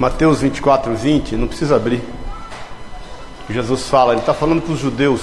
[0.00, 2.02] Mateus 24, 20, não precisa abrir.
[3.50, 5.20] Jesus fala, ele está falando para os judeus.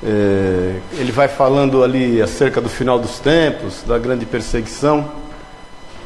[0.00, 5.10] É, ele vai falando ali acerca do final dos tempos, da grande perseguição.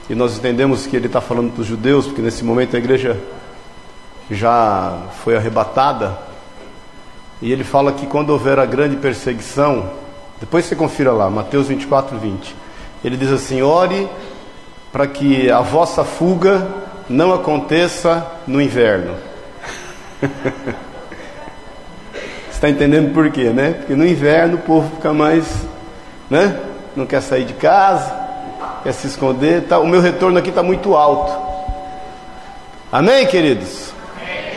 [0.09, 3.21] E nós entendemos que ele está falando para os judeus, porque nesse momento a igreja
[4.31, 6.17] já foi arrebatada.
[7.43, 9.91] E ele fala que quando houver a grande perseguição,
[10.41, 12.57] depois você confira lá, Mateus 24, 20.
[13.05, 14.09] Ele diz assim: ore
[14.93, 16.67] para que a vossa fuga
[17.09, 19.15] não aconteça no inverno.
[22.51, 23.73] Está entendendo por quê, né?
[23.73, 25.45] Porque no inverno o povo fica mais,
[26.31, 26.59] né?
[26.97, 28.13] Não quer sair de casa,
[28.83, 29.65] quer se esconder.
[29.65, 31.47] Tá, o meu retorno aqui está muito alto.
[32.91, 33.91] Amém, queridos?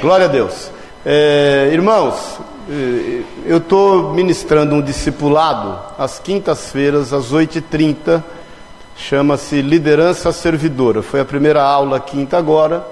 [0.02, 0.72] Glória a Deus.
[1.06, 8.24] É, irmãos, é, eu estou ministrando um discipulado às quintas-feiras, às 8h30
[9.00, 11.02] chama-se Liderança Servidora.
[11.02, 12.86] Foi a primeira aula quinta agora,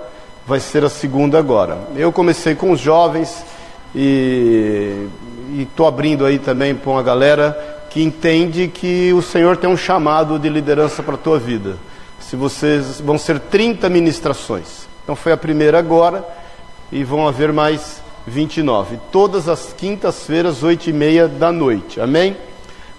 [0.48, 1.78] vai ser a segunda agora.
[1.96, 3.44] Eu comecei com os jovens
[3.94, 5.08] e
[5.60, 10.40] estou abrindo aí também para uma galera que entende que o Senhor tem um chamado
[10.40, 11.78] de liderança para a tua vida.
[12.20, 14.88] Se vocês vão ser 30 ministrações.
[15.04, 16.26] Então foi a primeira agora
[16.92, 18.98] e vão haver mais 29.
[19.12, 22.00] Todas as quintas-feiras, 8 e meia da noite.
[22.00, 22.36] Amém?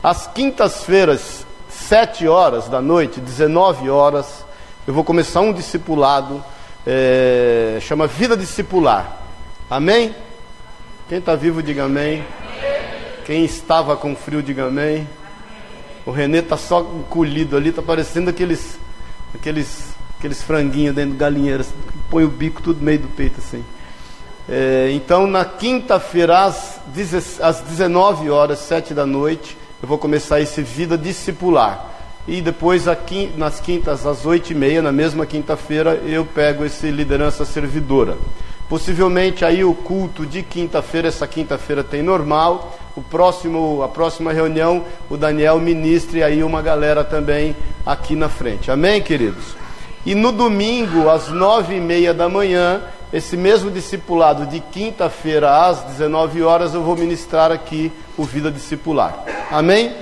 [0.02, 1.46] As quintas-feiras,
[1.78, 4.44] 7 horas da noite, 19 horas,
[4.86, 6.44] eu vou começar um discipulado,
[6.86, 9.20] é, chama Vida Discipular.
[9.70, 10.14] Amém?
[11.08, 12.24] Quem está vivo, diga amém.
[13.24, 15.08] Quem estava com frio, diga amém.
[16.04, 18.78] O Renê está só encolhido ali, está parecendo aqueles,
[19.34, 21.64] aqueles, aqueles franguinhos dentro do galinheiro,
[22.10, 23.64] põe o bico tudo no meio do peito assim.
[24.48, 26.80] É, então, na quinta-feira, às,
[27.40, 31.86] às 19 horas, 7 da noite, eu vou começar esse Vida Discipular.
[32.26, 36.90] E depois, aqui, nas quintas, às oito e meia, na mesma quinta-feira, eu pego esse
[36.90, 38.16] Liderança Servidora.
[38.68, 42.76] Possivelmente aí o culto de quinta-feira, essa quinta-feira tem normal.
[42.96, 47.54] O próximo, a próxima reunião, o Daniel ministre aí uma galera também
[47.86, 48.70] aqui na frente.
[48.70, 49.56] Amém, queridos?
[50.04, 52.82] E no domingo, às nove e meia da manhã,
[53.12, 59.24] esse mesmo discipulado de quinta-feira às 19 horas eu vou ministrar aqui o Vida Discipular.
[59.50, 59.94] Amém?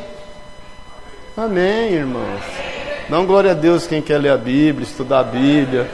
[1.37, 2.43] Amém, irmãos.
[3.09, 5.89] Não glória a Deus quem quer ler a Bíblia, estudar a Bíblia,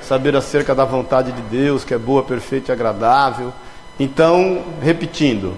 [0.00, 3.52] saber acerca da vontade de Deus, que é boa, perfeita e agradável.
[4.00, 5.54] Então, repetindo,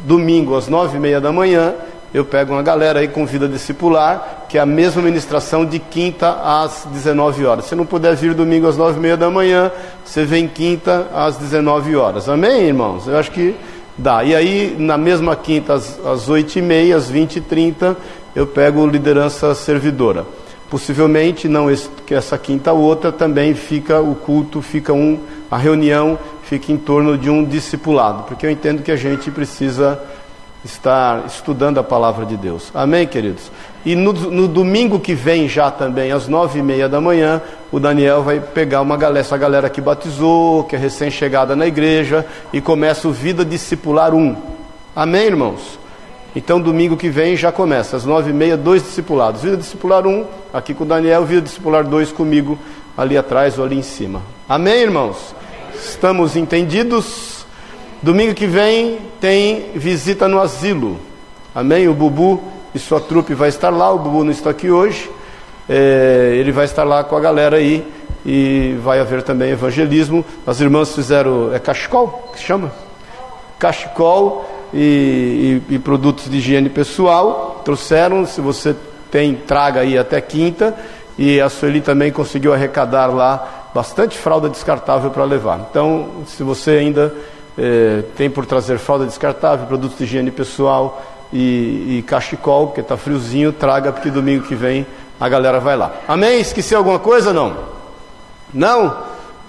[0.00, 1.74] domingo às nove e meia da manhã,
[2.14, 6.30] eu pego uma galera aí com vida discipular, que é a mesma ministração de quinta
[6.42, 7.66] às 19 horas.
[7.66, 9.70] Se não puder vir domingo às 9 e meia da manhã,
[10.04, 12.28] você vem quinta às 19 horas.
[12.28, 13.06] Amém, irmãos?
[13.06, 13.54] Eu acho que
[13.98, 14.24] dá.
[14.24, 17.96] E aí, na mesma quinta, às, às 8 e meia, às 20 e 30,
[18.34, 20.24] eu pego liderança servidora.
[20.70, 21.68] Possivelmente, não
[22.04, 25.18] que essa quinta outra, também fica o culto, fica um,
[25.50, 30.00] a reunião fica em torno de um discipulado, porque eu entendo que a gente precisa
[30.66, 32.70] estar estudando a palavra de Deus.
[32.74, 33.50] Amém, queridos?
[33.84, 37.40] E no, no, domingo que vem, já também, às nove e meia da manhã,
[37.70, 42.26] o Daniel vai pegar uma galera, essa galera que batizou, que é recém-chegada na igreja,
[42.52, 44.36] e começa o Vida Discipular 1.
[44.94, 45.78] Amém, irmãos?
[46.34, 49.42] Então, domingo que vem já começa, às nove e meia, dois discipulados.
[49.42, 52.58] Vida Discipular 1, aqui com o Daniel, Vida Discipular 2 comigo,
[52.98, 54.20] ali atrás ou ali em cima.
[54.48, 55.34] Amém, irmãos?
[55.74, 57.35] Estamos entendidos?
[58.06, 60.96] Domingo que vem tem visita no asilo.
[61.52, 61.88] Amém?
[61.88, 62.40] O Bubu
[62.72, 63.92] e sua trupe vai estar lá.
[63.92, 65.10] O Bubu não está aqui hoje.
[65.68, 67.84] É, ele vai estar lá com a galera aí.
[68.24, 70.24] E vai haver também evangelismo.
[70.46, 71.52] As irmãs fizeram.
[71.52, 72.70] É cachecol que se chama?
[73.58, 77.60] Cachecol e, e, e produtos de higiene pessoal.
[77.64, 78.24] Trouxeram.
[78.24, 78.76] Se você
[79.10, 80.76] tem, traga aí até quinta.
[81.18, 85.66] E a Sueli também conseguiu arrecadar lá bastante fralda descartável para levar.
[85.68, 87.12] Então, se você ainda
[87.58, 91.02] é, tem por trazer fralda descartável, produtos de higiene pessoal
[91.32, 94.86] e, e cachecol, porque está friozinho, traga, porque domingo que vem
[95.18, 95.94] a galera vai lá.
[96.06, 96.40] Amém?
[96.40, 97.56] Esqueci alguma coisa não?
[98.52, 98.96] Não?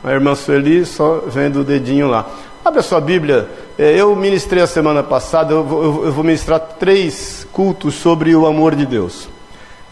[0.03, 2.25] A irmã Sueli só vendo o dedinho lá.
[2.63, 3.49] Abre a sua Bíblia.
[3.77, 8.45] É, eu ministrei a semana passada, eu vou, eu vou ministrar três cultos sobre o
[8.45, 9.29] amor de Deus.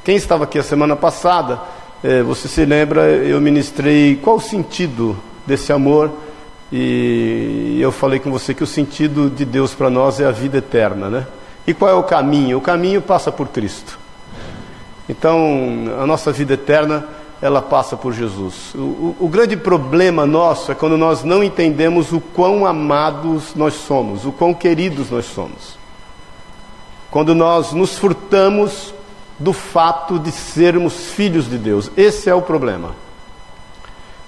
[0.04, 1.60] Quem estava aqui a semana passada,
[2.04, 6.12] é, você se lembra, eu ministrei qual o sentido desse amor
[6.72, 10.58] e eu falei com você que o sentido de Deus para nós é a vida
[10.58, 11.28] eterna, né?
[11.68, 12.58] E qual é o caminho?
[12.58, 13.98] O caminho passa por Cristo.
[15.08, 15.38] Então,
[16.00, 17.08] a nossa vida eterna,
[17.42, 18.74] ela passa por Jesus.
[18.74, 23.74] O, o, o, grande problema nosso é quando nós não entendemos o quão amados nós
[23.74, 25.78] somos, o quão queridos nós somos.
[27.12, 28.94] Quando nós nos furtamos
[29.40, 31.92] do fato de sermos filhos de Deus.
[31.96, 32.96] Esse é o problema.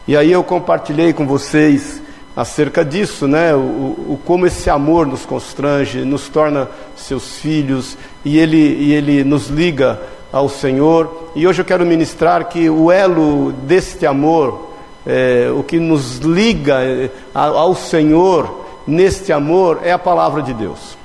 [0.07, 2.01] E aí eu compartilhei com vocês
[2.37, 3.55] acerca disso, né?
[3.55, 9.23] O, o, como esse amor nos constrange, nos torna seus filhos e ele, e ele
[9.23, 9.99] nos liga
[10.31, 11.31] ao Senhor.
[11.35, 14.69] E hoje eu quero ministrar que o elo deste amor,
[15.03, 20.95] é, o que nos liga é, ao Senhor neste amor é a palavra de Deus.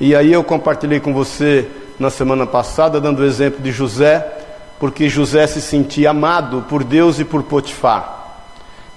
[0.00, 1.68] E aí eu compartilhei com você
[1.98, 4.24] na semana passada, dando o exemplo de José,
[4.78, 8.23] porque José se sentia amado por Deus e por Potifar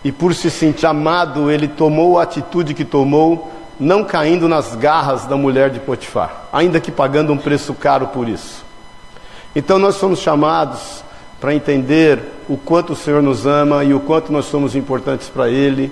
[0.08, 5.26] e por se sentir amado, ele tomou a atitude que tomou, não caindo nas garras
[5.26, 8.64] da mulher de Potifar, ainda que pagando um preço caro por isso.
[9.54, 11.04] Então nós somos chamados
[11.42, 15.50] para entender o quanto o Senhor nos ama e o quanto nós somos importantes para
[15.50, 15.92] Ele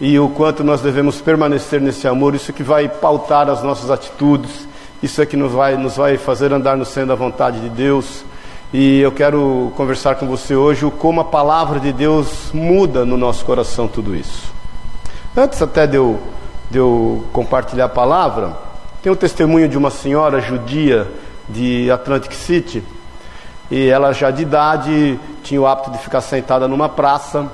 [0.00, 2.36] e o quanto nós devemos permanecer nesse amor.
[2.36, 4.68] Isso que vai pautar as nossas atitudes,
[5.02, 8.24] isso é que nos vai, nos vai fazer andar no centro da vontade de Deus.
[8.70, 13.16] E eu quero conversar com você hoje o como a palavra de Deus muda no
[13.16, 14.52] nosso coração tudo isso.
[15.34, 16.20] Antes até de eu,
[16.70, 18.58] de eu compartilhar a palavra,
[19.02, 21.10] tem o um testemunho de uma senhora judia
[21.48, 22.84] de Atlantic City,
[23.70, 27.50] e ela já de idade tinha o hábito de ficar sentada numa praça,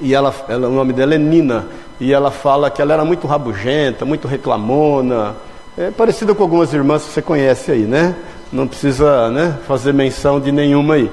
[0.00, 1.66] e ela, ela, o nome dela é Nina,
[1.98, 5.34] e ela fala que ela era muito rabugenta, muito reclamona,
[5.76, 8.14] é parecida com algumas irmãs que você conhece aí, né?
[8.52, 11.10] Não precisa né, fazer menção de nenhuma aí.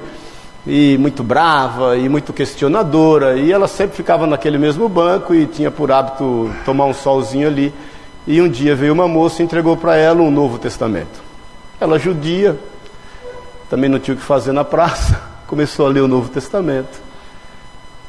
[0.66, 5.72] E muito brava e muito questionadora, e ela sempre ficava naquele mesmo banco e tinha
[5.72, 7.74] por hábito tomar um solzinho ali.
[8.26, 11.22] E um dia veio uma moça e entregou para ela um Novo Testamento.
[11.80, 12.58] Ela, judia,
[13.70, 17.02] também não tinha o que fazer na praça, começou a ler o Novo Testamento.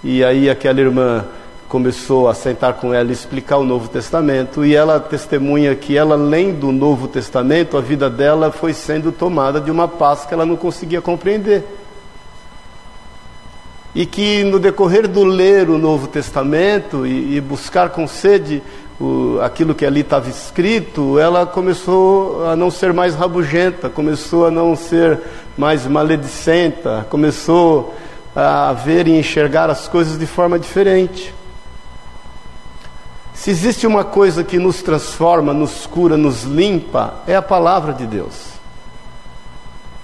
[0.02, 1.24] E aí aquela irmã
[1.68, 6.16] começou a sentar com ela e explicar o Novo Testamento, e ela testemunha que ela
[6.16, 10.46] lendo o Novo Testamento, a vida dela foi sendo tomada de uma paz que ela
[10.46, 11.62] não conseguia compreender.
[13.94, 18.62] E que no decorrer do ler o Novo Testamento e, e buscar com sede
[18.98, 24.50] o, aquilo que ali estava escrito, ela começou a não ser mais rabugenta, começou a
[24.50, 25.20] não ser
[25.56, 27.94] mais maledicenta, começou
[28.34, 31.37] a ver e enxergar as coisas de forma diferente.
[33.38, 38.04] Se existe uma coisa que nos transforma, nos cura, nos limpa, é a palavra de
[38.04, 38.34] Deus.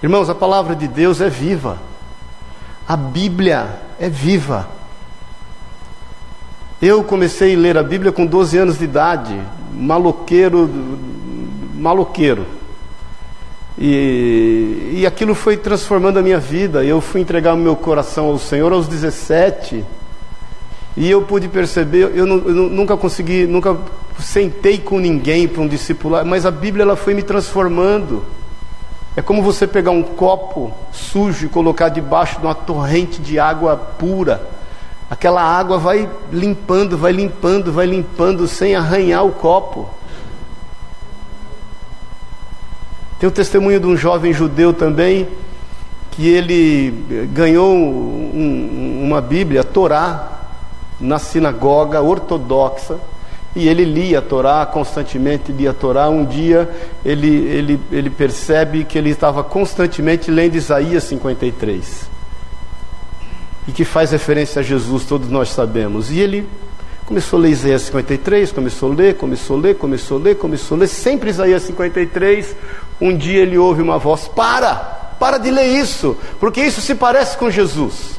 [0.01, 1.79] Irmãos, a palavra de Deus é viva.
[2.87, 4.69] A Bíblia é viva.
[6.81, 9.37] Eu comecei a ler a Bíblia com 12 anos de idade,
[9.73, 10.71] maloqueiro,
[11.75, 12.47] maloqueiro.
[13.77, 16.85] E, e aquilo foi transformando a minha vida.
[16.85, 19.85] Eu fui entregar o meu coração ao Senhor aos 17
[20.97, 23.77] e eu pude perceber, eu, não, eu, nunca consegui, nunca
[24.19, 28.25] sentei com ninguém para um discipulado, mas a Bíblia ela foi me transformando.
[29.17, 33.77] É como você pegar um copo sujo e colocar debaixo de uma torrente de água
[33.77, 34.49] pura.
[35.11, 39.89] Aquela água vai limpando, vai limpando, vai limpando sem arranhar o copo.
[43.19, 45.29] Tem o testemunho de um jovem judeu também,
[46.13, 50.44] que ele ganhou um, uma Bíblia, a Torá,
[51.01, 52.99] na sinagoga ortodoxa
[53.57, 56.09] e ele lia a Torá, constantemente lia a Torá.
[56.09, 56.69] Um dia
[57.05, 62.11] ele, ele, ele percebe que ele estava constantemente lendo Isaías 53,
[63.69, 66.11] e que faz referência a Jesus, todos nós sabemos.
[66.11, 66.47] E ele
[67.07, 70.77] começou a ler Isaías 53, começou a ler, começou a ler, começou a ler, começou
[70.77, 72.57] a ler, sempre Isaías 53.
[73.01, 74.75] Um dia ele ouve uma voz: Para,
[75.19, 78.19] para de ler isso, porque isso se parece com Jesus.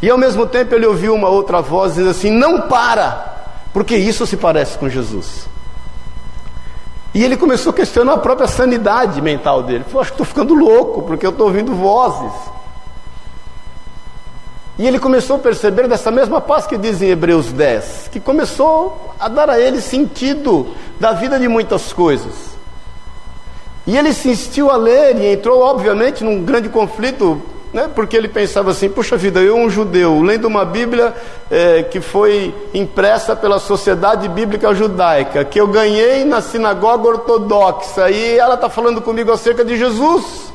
[0.00, 4.26] E ao mesmo tempo ele ouviu uma outra voz dizendo assim: Não para, porque isso
[4.26, 5.48] se parece com Jesus.
[7.14, 9.78] E ele começou a questionar a própria sanidade mental dele.
[9.78, 12.32] Ele falou: Acho que estou ficando louco, porque eu estou ouvindo vozes.
[14.78, 19.12] E ele começou a perceber dessa mesma paz que diz em Hebreus 10, que começou
[19.18, 20.68] a dar a ele sentido
[21.00, 22.56] da vida de muitas coisas.
[23.84, 27.88] E ele insistiu a ler e entrou, obviamente, num grande conflito né?
[27.94, 31.14] porque ele pensava assim: puxa vida, eu, um judeu, lendo uma Bíblia
[31.50, 38.38] é, que foi impressa pela Sociedade Bíblica Judaica, que eu ganhei na sinagoga ortodoxa, e
[38.38, 40.52] ela está falando comigo acerca de Jesus.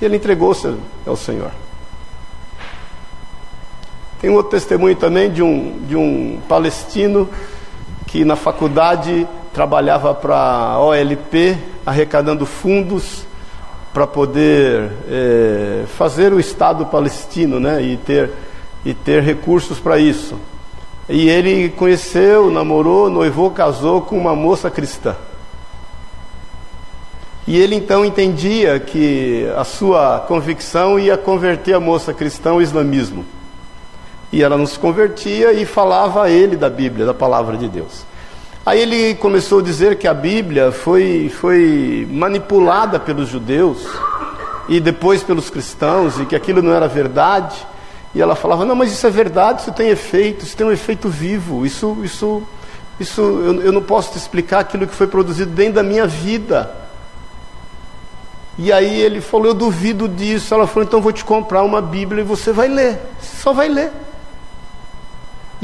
[0.00, 0.74] E ele entregou-se
[1.06, 1.50] ao Senhor.
[4.20, 7.28] Tem outro testemunho também de um, de um palestino
[8.06, 11.56] que na faculdade trabalhava para a OLP,
[11.86, 13.24] arrecadando fundos
[13.92, 18.30] para poder é, fazer o Estado palestino né, e, ter,
[18.84, 20.36] e ter recursos para isso.
[21.08, 25.14] E ele conheceu, namorou, noivou, casou com uma moça cristã.
[27.46, 33.24] E ele então entendia que a sua convicção ia converter a moça cristã ao islamismo.
[34.32, 38.04] E ela não se convertia e falava a ele da Bíblia, da palavra de Deus.
[38.66, 43.86] Aí ele começou a dizer que a Bíblia foi, foi manipulada pelos judeus
[44.66, 47.54] e depois pelos cristãos e que aquilo não era verdade.
[48.14, 51.10] E ela falava: Não, mas isso é verdade, isso tem efeito, isso tem um efeito
[51.10, 51.66] vivo.
[51.66, 52.42] Isso, isso,
[52.98, 56.74] isso eu, eu não posso te explicar aquilo que foi produzido dentro da minha vida.
[58.56, 60.54] E aí ele falou: Eu duvido disso.
[60.54, 62.98] Ela falou: Então vou te comprar uma Bíblia e você vai ler.
[63.20, 63.92] Você só vai ler.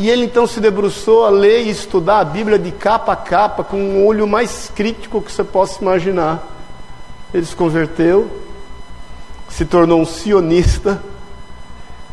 [0.00, 3.62] E ele então se debruçou a ler e estudar a Bíblia de capa a capa,
[3.62, 6.42] com um olho mais crítico que você possa imaginar.
[7.34, 8.30] Ele se converteu,
[9.46, 11.02] se tornou um sionista,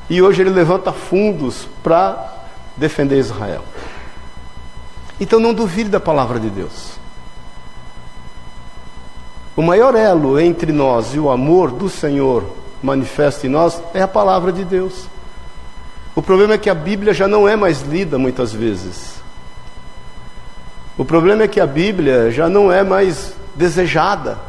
[0.09, 2.29] e hoje ele levanta fundos para
[2.75, 3.63] defender Israel.
[5.17, 6.99] Então não duvide da palavra de Deus.
[9.55, 12.43] O maior elo entre nós e o amor do Senhor
[12.83, 15.07] manifesto em nós é a palavra de Deus.
[16.17, 19.21] O problema é que a Bíblia já não é mais lida muitas vezes.
[20.97, 24.39] O problema é que a Bíblia já não é mais desejada.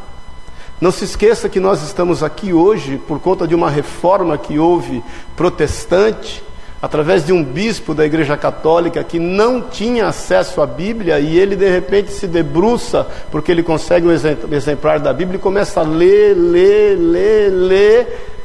[0.80, 5.04] Não se esqueça que nós estamos aqui hoje por conta de uma reforma que houve
[5.36, 6.42] protestante
[6.80, 11.54] através de um bispo da Igreja Católica que não tinha acesso à Bíblia e ele
[11.54, 16.32] de repente se debruça porque ele consegue um exemplar da Bíblia e começa a ler,
[16.34, 18.37] ler, ler, ler.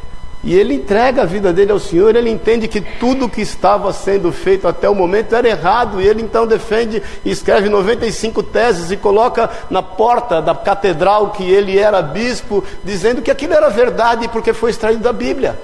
[0.44, 4.30] E ele entrega a vida dele ao Senhor, ele entende que tudo que estava sendo
[4.30, 8.98] feito até o momento era errado, e ele então defende e escreve 95 teses e
[8.98, 14.52] coloca na porta da catedral que ele era bispo, dizendo que aquilo era verdade porque
[14.52, 15.58] foi extraído da Bíblia.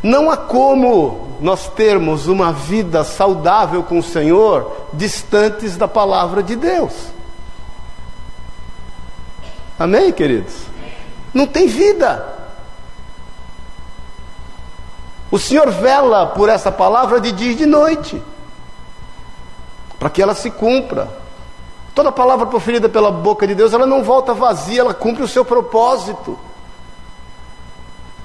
[0.00, 6.54] Não há como nós termos uma vida saudável com o Senhor distantes da palavra de
[6.54, 6.92] Deus.
[9.76, 10.77] Amém, queridos?
[11.32, 12.38] Não tem vida.
[15.30, 18.22] O Senhor vela por essa palavra de dia e de noite,
[19.98, 21.08] para que ela se cumpra.
[21.94, 25.44] Toda palavra proferida pela boca de Deus, ela não volta vazia, ela cumpre o seu
[25.44, 26.38] propósito.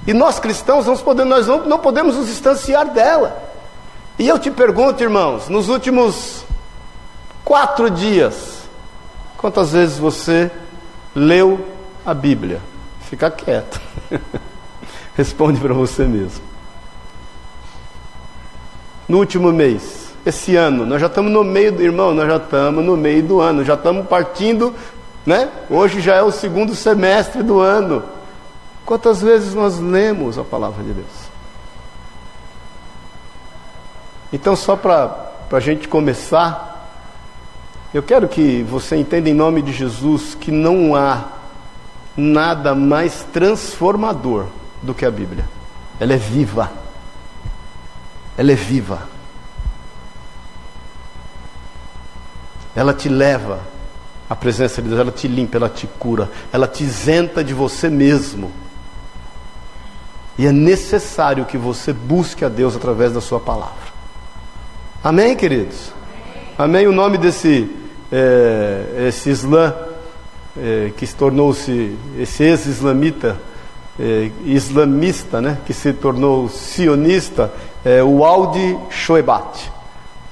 [0.06, 3.36] E nós cristãos nós, podemos, nós não, não podemos nos distanciar dela.
[4.18, 6.44] E eu te pergunto, irmãos, nos últimos
[7.44, 8.60] quatro dias,
[9.36, 10.50] quantas vezes você
[11.14, 11.66] leu
[12.06, 12.60] a Bíblia?
[13.14, 13.80] Fica quieto.
[15.14, 16.42] Responde para você mesmo.
[19.08, 22.84] No último mês, esse ano, nós já estamos no meio do irmão, nós já estamos
[22.84, 24.74] no meio do ano, já estamos partindo,
[25.24, 25.48] né?
[25.70, 28.02] Hoje já é o segundo semestre do ano.
[28.84, 31.30] Quantas vezes nós lemos a palavra de Deus?
[34.32, 36.90] Então, só para a gente começar,
[37.94, 41.33] eu quero que você entenda em nome de Jesus que não há
[42.16, 44.46] nada mais transformador
[44.82, 45.48] do que a Bíblia.
[45.98, 46.70] Ela é viva.
[48.36, 49.08] Ela é viva.
[52.74, 53.60] Ela te leva
[54.28, 57.88] à presença de Deus, ela te limpa, ela te cura, ela te isenta de você
[57.88, 58.50] mesmo.
[60.36, 63.94] E é necessário que você busque a Deus através da sua palavra.
[65.02, 65.92] Amém, queridos?
[66.58, 66.88] Amém.
[66.88, 67.70] O nome desse
[68.10, 69.74] é, esse Islã
[70.56, 73.36] é, que se tornou-se esse ex-islamita,
[73.98, 77.52] é, islamista, né, que se tornou sionista,
[77.84, 79.70] é o Aldi Shoebat.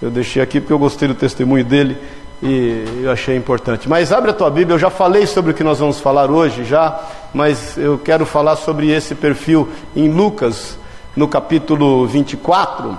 [0.01, 1.97] Eu deixei aqui porque eu gostei do testemunho dele
[2.43, 3.89] e eu achei importante.
[3.89, 6.65] Mas abre a tua Bíblia, eu já falei sobre o que nós vamos falar hoje,
[6.65, 7.01] já,
[7.33, 10.77] mas eu quero falar sobre esse perfil em Lucas,
[11.15, 12.99] no capítulo 24,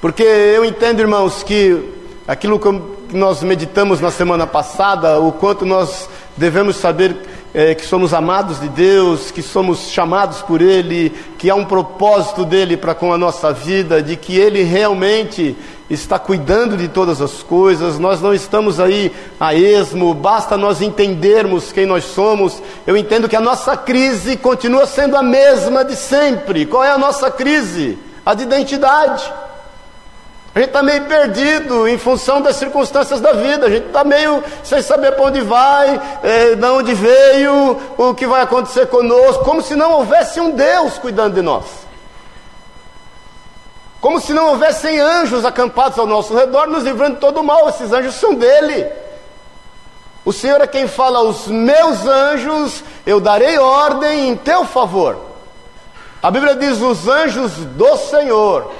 [0.00, 1.82] porque eu entendo, irmãos, que
[2.28, 2.68] aquilo que
[3.14, 7.16] nós meditamos na semana passada, o quanto nós devemos saber
[7.54, 12.44] é, que somos amados de Deus, que somos chamados por Ele, que há um propósito
[12.44, 15.56] dele para com a nossa vida, de que Ele realmente
[15.88, 21.70] está cuidando de todas as coisas, nós não estamos aí a esmo, basta nós entendermos
[21.70, 22.60] quem nós somos.
[22.86, 26.66] Eu entendo que a nossa crise continua sendo a mesma de sempre.
[26.66, 27.98] Qual é a nossa crise?
[28.26, 29.30] A de identidade.
[30.54, 33.66] A gente está meio perdido em função das circunstâncias da vida.
[33.66, 38.24] A gente está meio sem saber para onde vai, é, de onde veio, o que
[38.24, 41.64] vai acontecer conosco, como se não houvesse um Deus cuidando de nós.
[44.00, 47.68] Como se não houvessem anjos acampados ao nosso redor, nos livrando de todo o mal.
[47.68, 48.86] Esses anjos são dele.
[50.24, 55.18] O Senhor é quem fala: Os meus anjos eu darei ordem em teu favor.
[56.22, 58.70] A Bíblia diz: Os anjos do Senhor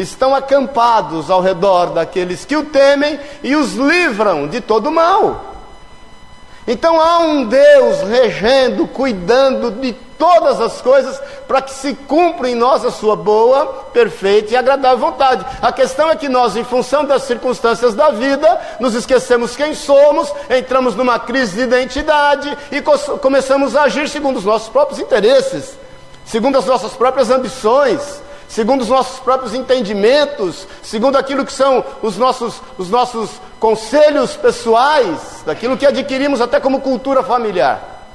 [0.00, 5.50] estão acampados ao redor daqueles que o temem e os livram de todo mal.
[6.66, 12.54] Então há um Deus regendo, cuidando de todas as coisas para que se cumpra em
[12.54, 15.44] nós a sua boa, perfeita e agradável vontade.
[15.62, 20.32] A questão é que nós, em função das circunstâncias da vida, nos esquecemos quem somos,
[20.50, 22.80] entramos numa crise de identidade e
[23.18, 25.76] começamos a agir segundo os nossos próprios interesses,
[26.24, 32.18] segundo as nossas próprias ambições segundo os nossos próprios entendimentos, segundo aquilo que são os
[32.18, 33.30] nossos, os nossos
[33.60, 38.08] conselhos pessoais, daquilo que adquirimos até como cultura familiar.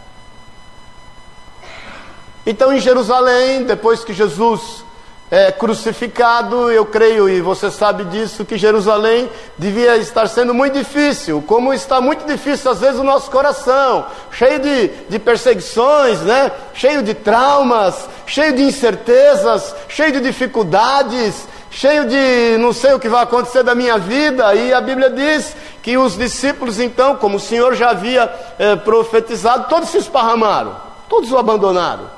[2.45, 4.83] Então, em Jerusalém, depois que Jesus
[5.29, 11.43] é crucificado, eu creio, e você sabe disso, que Jerusalém devia estar sendo muito difícil,
[11.47, 16.51] como está muito difícil às vezes o nosso coração, cheio de, de perseguições, né?
[16.73, 23.09] cheio de traumas, cheio de incertezas, cheio de dificuldades, cheio de não sei o que
[23.09, 27.39] vai acontecer da minha vida, e a Bíblia diz que os discípulos, então, como o
[27.39, 30.75] Senhor já havia é, profetizado, todos se esparramaram,
[31.09, 32.15] todos o abandonaram.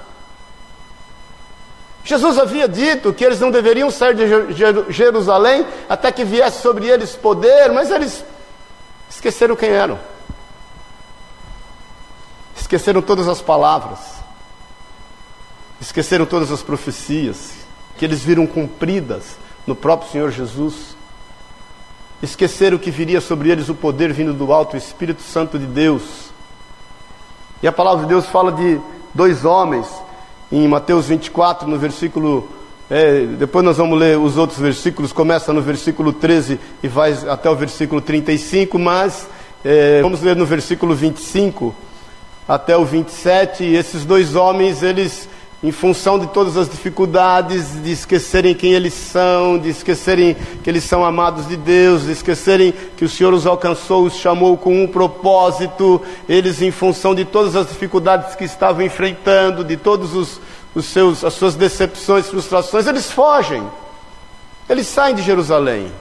[2.07, 7.17] Jesus havia dito que eles não deveriam sair de Jerusalém até que viesse sobre eles
[7.17, 8.23] poder, mas eles
[9.09, 9.99] esqueceram quem eram.
[12.55, 13.99] Esqueceram todas as palavras.
[15.81, 17.51] Esqueceram todas as profecias
[17.97, 20.95] que eles viram cumpridas no próprio Senhor Jesus.
[22.23, 26.31] Esqueceram que viria sobre eles o poder vindo do alto, o Espírito Santo de Deus.
[27.61, 28.79] E a palavra de Deus fala de
[29.13, 30.06] dois homens
[30.51, 32.49] em Mateus 24, no versículo.
[32.89, 37.49] É, depois nós vamos ler os outros versículos, começa no versículo 13 e vai até
[37.49, 39.27] o versículo 35, mas
[39.63, 41.75] é, vamos ler no versículo 25
[42.47, 43.63] até o 27.
[43.63, 45.27] E esses dois homens, eles
[45.63, 50.83] em função de todas as dificuldades, de esquecerem quem eles são, de esquecerem que eles
[50.83, 54.87] são amados de Deus, de esquecerem que o Senhor os alcançou, os chamou com um
[54.87, 60.39] propósito, eles em função de todas as dificuldades que estavam enfrentando, de todos os,
[60.75, 63.63] os seus, as suas decepções, frustrações, eles fogem.
[64.69, 65.91] Eles saem de Jerusalém.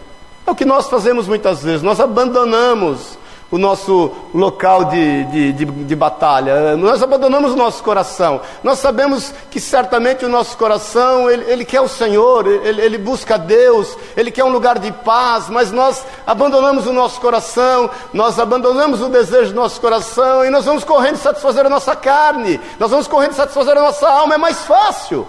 [0.47, 3.19] É o que nós fazemos muitas vezes, nós abandonamos
[3.51, 8.41] o nosso local de, de, de, de, batalha, nós abandonamos o nosso coração.
[8.63, 13.39] Nós sabemos que certamente o nosso coração, ele, ele quer o Senhor, ele, ele busca
[13.39, 19.01] Deus, ele quer um lugar de paz, mas nós abandonamos o nosso coração, nós abandonamos
[19.01, 23.07] o desejo do nosso coração e nós vamos correndo satisfazer a nossa carne, nós vamos
[23.07, 25.27] correndo satisfazer a nossa alma, é mais fácil.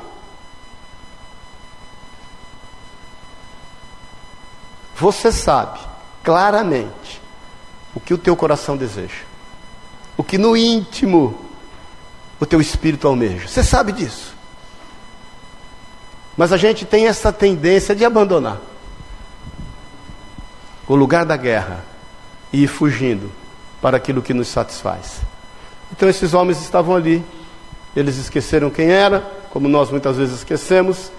[4.96, 5.78] Você sabe
[6.24, 7.27] claramente
[7.98, 9.24] o que o teu coração deseja,
[10.16, 11.36] o que no íntimo
[12.40, 13.48] o teu espírito almeja.
[13.48, 14.36] Você sabe disso.
[16.38, 18.62] Mas a gente tem essa tendência de abandonar
[20.88, 21.84] o lugar da guerra
[22.54, 23.32] e ir fugindo
[23.82, 25.22] para aquilo que nos satisfaz.
[25.92, 27.26] Então esses homens estavam ali,
[27.96, 31.12] eles esqueceram quem era, como nós muitas vezes esquecemos,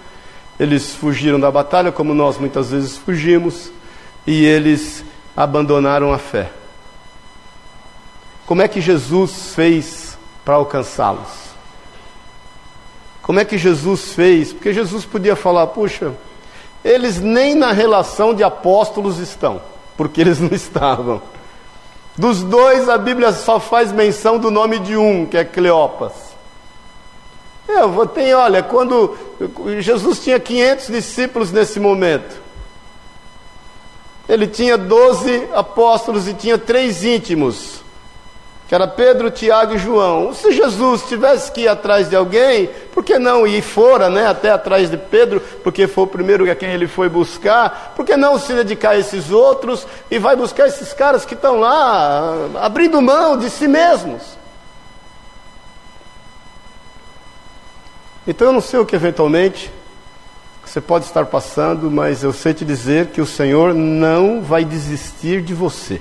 [0.57, 3.69] eles fugiram da batalha, como nós muitas vezes fugimos,
[4.25, 5.03] e eles
[5.35, 6.53] abandonaram a fé.
[8.49, 11.29] Como é que Jesus fez para alcançá-los?
[13.21, 14.51] Como é que Jesus fez?
[14.51, 16.15] Porque Jesus podia falar: puxa,
[16.83, 19.61] eles nem na relação de apóstolos estão,
[19.95, 21.21] porque eles não estavam.
[22.17, 26.13] Dos dois, a Bíblia só faz menção do nome de um, que é Cleopas.
[27.67, 29.15] Eu tem, olha, quando
[29.77, 32.35] Jesus tinha 500 discípulos nesse momento,
[34.27, 37.87] ele tinha 12 apóstolos e tinha três íntimos
[38.69, 40.31] que era Pedro, Tiago e João.
[40.31, 44.51] Se Jesus tivesse que ir atrás de alguém, por que não ir fora, né, até
[44.51, 47.93] atrás de Pedro, porque foi o primeiro a quem ele foi buscar?
[47.95, 51.59] Por que não se dedicar a esses outros e vai buscar esses caras que estão
[51.59, 54.37] lá abrindo mão de si mesmos?
[58.27, 59.71] Então eu não sei o que eventualmente
[60.63, 65.41] você pode estar passando, mas eu sei te dizer que o Senhor não vai desistir
[65.41, 65.99] de você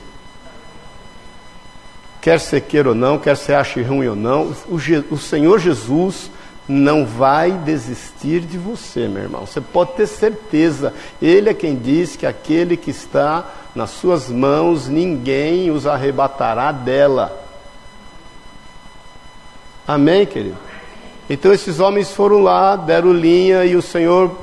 [2.20, 5.58] quer você queira ou não, quer você ache ruim ou não, o, Je o Senhor
[5.58, 6.30] Jesus
[6.68, 9.46] não vai desistir de você, meu irmão.
[9.46, 10.92] Você pode ter certeza.
[11.20, 17.44] Ele é quem diz que aquele que está nas suas mãos, ninguém os arrebatará dela.
[19.86, 20.58] Amém, querido?
[21.30, 24.36] Então esses homens foram lá, deram linha e o Senhor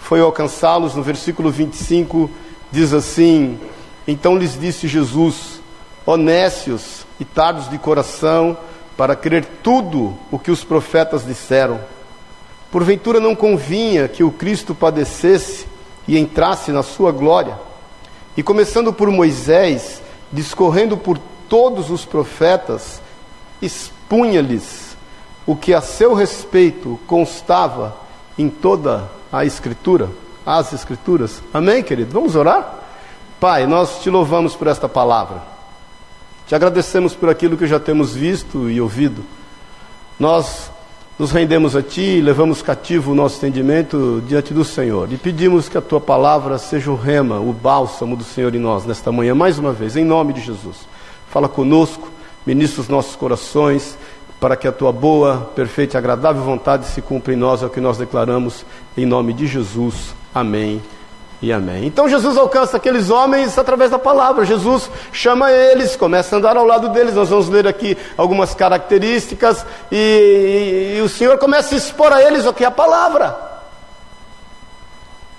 [0.00, 0.96] foi alcançá-los.
[0.96, 2.28] No versículo 25
[2.72, 3.58] diz assim:
[4.06, 5.53] Então lhes disse Jesus:
[6.06, 8.56] honécios e tardos de coração,
[8.96, 11.80] para crer tudo o que os profetas disseram.
[12.70, 15.66] Porventura não convinha que o Cristo padecesse
[16.06, 17.58] e entrasse na sua glória.
[18.36, 23.00] E começando por Moisés, discorrendo por todos os profetas,
[23.62, 24.96] expunha-lhes
[25.46, 27.96] o que a seu respeito constava
[28.36, 30.10] em toda a Escritura,
[30.44, 31.42] as Escrituras.
[31.52, 32.12] Amém, querido?
[32.12, 32.80] Vamos orar?
[33.38, 35.53] Pai, nós te louvamos por esta palavra.
[36.46, 39.24] Te agradecemos por aquilo que já temos visto e ouvido.
[40.20, 40.70] Nós
[41.18, 45.78] nos rendemos a Ti, levamos cativo o nosso entendimento diante do Senhor e pedimos que
[45.78, 49.58] a Tua palavra seja o rema, o bálsamo do Senhor em nós nesta manhã, mais
[49.58, 50.86] uma vez, em nome de Jesus.
[51.30, 52.10] Fala conosco,
[52.44, 53.96] ministra os nossos corações,
[54.38, 57.70] para que a Tua boa, perfeita e agradável vontade se cumpra em nós, é o
[57.70, 58.66] que nós declaramos,
[58.98, 60.14] em nome de Jesus.
[60.34, 60.82] Amém
[61.42, 61.86] e amém.
[61.86, 64.44] Então Jesus alcança aqueles homens através da palavra.
[64.44, 67.14] Jesus chama eles, começa a andar ao lado deles.
[67.14, 72.22] Nós vamos ler aqui algumas características e, e, e o Senhor começa a expor a
[72.22, 73.53] eles o que é a palavra.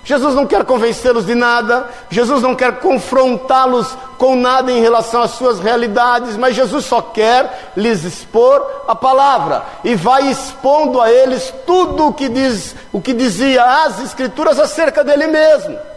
[0.06, 5.32] Jesus não quer convencê-los de nada, Jesus não quer confrontá-los com nada em relação às
[5.32, 11.52] suas realidades, mas Jesus só quer lhes expor a palavra e vai expondo a eles
[11.66, 15.95] tudo o que diz, o que dizia as escrituras acerca dele mesmo.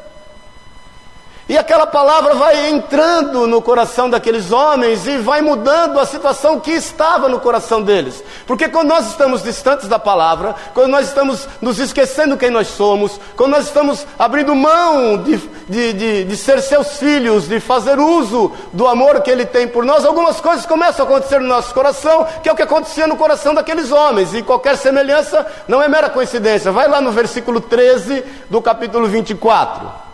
[1.49, 6.73] E aquela palavra vai entrando no coração daqueles homens e vai mudando a situação que
[6.73, 8.23] estava no coração deles.
[8.47, 13.19] Porque quando nós estamos distantes da palavra, quando nós estamos nos esquecendo quem nós somos,
[13.35, 18.53] quando nós estamos abrindo mão de, de, de, de ser seus filhos, de fazer uso
[18.75, 22.27] do amor que Ele tem por nós, algumas coisas começam a acontecer no nosso coração,
[22.43, 24.35] que é o que acontecia no coração daqueles homens.
[24.35, 26.71] E qualquer semelhança não é mera coincidência.
[26.71, 30.08] Vai lá no versículo 13 do capítulo 24.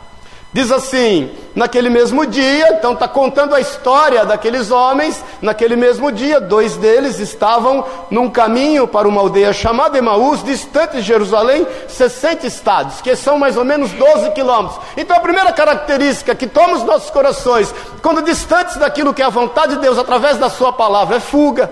[0.55, 5.21] Diz assim: naquele mesmo dia, então está contando a história daqueles homens.
[5.43, 11.03] Naquele mesmo dia, dois deles estavam num caminho para uma aldeia chamada Emaús, distante de
[11.03, 14.79] Jerusalém, 60 estados, que são mais ou menos 12 quilômetros.
[14.97, 19.31] Então, a primeira característica que toma os nossos corações, quando distantes daquilo que é a
[19.31, 21.69] vontade de Deus através da Sua palavra, é fuga.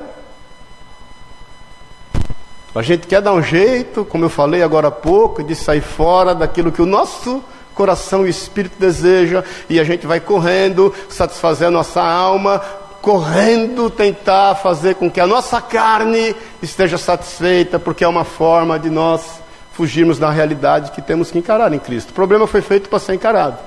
[2.74, 6.34] A gente quer dar um jeito, como eu falei agora há pouco, de sair fora
[6.34, 11.70] daquilo que o nosso coração e espírito deseja, e a gente vai correndo, satisfazer a
[11.70, 12.60] nossa alma,
[13.00, 18.88] correndo tentar fazer com que a nossa carne esteja satisfeita, porque é uma forma de
[18.88, 22.10] nós fugirmos da realidade que temos que encarar em Cristo.
[22.10, 23.58] O problema foi feito para ser encarado.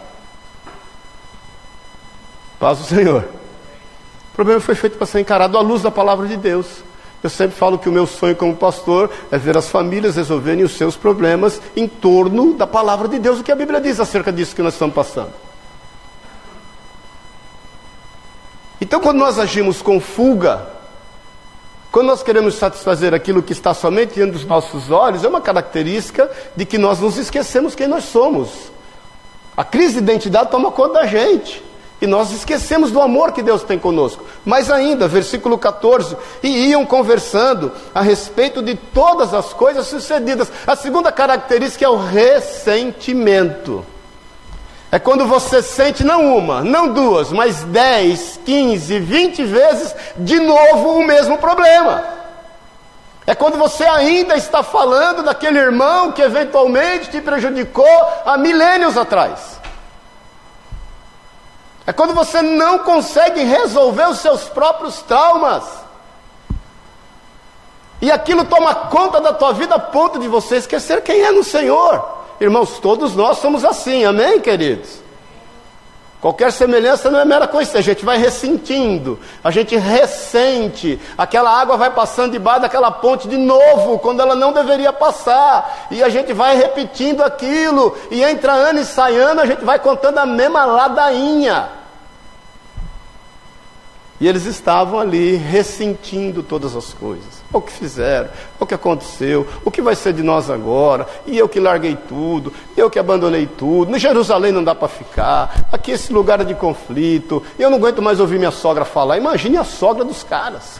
[2.59, 3.25] Paz do Senhor.
[4.31, 6.67] O problema foi feito para ser encarado à luz da palavra de Deus.
[7.25, 10.77] Eu sempre falo que o meu sonho como pastor é ver as famílias resolverem os
[10.77, 14.55] seus problemas em torno da palavra de Deus, o que a Bíblia diz acerca disso
[14.55, 15.33] que nós estamos passando.
[18.79, 20.67] Então, quando nós agimos com fuga,
[21.91, 26.29] quando nós queremos satisfazer aquilo que está somente diante dos nossos olhos, é uma característica
[26.55, 28.71] de que nós nos esquecemos quem nós somos.
[29.57, 31.63] A crise de identidade toma conta da gente.
[32.05, 34.23] E nós esquecemos do amor que Deus tem conosco.
[34.45, 40.51] Mas ainda, versículo 14: e iam conversando a respeito de todas as coisas sucedidas.
[40.67, 43.83] A segunda característica é o ressentimento.
[44.91, 50.99] É quando você sente não uma, não duas, mas 10, 15, 20 vezes de novo
[50.99, 52.03] o mesmo problema.
[53.25, 57.83] É quando você ainda está falando daquele irmão que eventualmente te prejudicou
[58.23, 59.54] há milênios atrás.
[61.87, 65.63] É quando você não consegue resolver os seus próprios traumas.
[68.01, 71.43] E aquilo toma conta da tua vida a ponto de você esquecer quem é no
[71.43, 72.03] Senhor.
[72.39, 75.04] Irmãos, todos nós somos assim, amém, queridos?
[76.21, 81.77] Qualquer semelhança não é mera coisa, a gente vai ressentindo, a gente ressente, aquela água
[81.77, 86.33] vai passando debaixo daquela ponte de novo, quando ela não deveria passar, e a gente
[86.33, 90.65] vai repetindo aquilo, e entra ano e sai ano, a gente vai contando a mesma
[90.65, 91.84] ladainha.
[94.19, 97.43] E eles estavam ali ressentindo todas as coisas.
[97.51, 101.49] O que fizeram, o que aconteceu, o que vai ser de nós agora, e eu
[101.49, 106.13] que larguei tudo, eu que abandonei tudo, no Jerusalém não dá para ficar, aqui esse
[106.13, 109.17] lugar é de conflito, eu não aguento mais ouvir minha sogra falar.
[109.17, 110.79] Imagine a sogra dos caras.